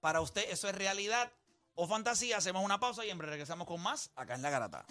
Para 0.02 0.20
usted 0.20 0.44
eso 0.52 0.68
es 0.68 0.76
realidad 0.76 1.32
o 1.76 1.88
fantasía. 1.88 2.36
Hacemos 2.36 2.62
una 2.66 2.82
pausa 2.82 3.06
y 3.06 3.10
en 3.10 3.18
regresamos 3.18 3.66
con 3.66 3.82
más 3.82 4.12
acá 4.18 4.36
en 4.36 4.42
La 4.42 4.50
Garata. 4.50 4.86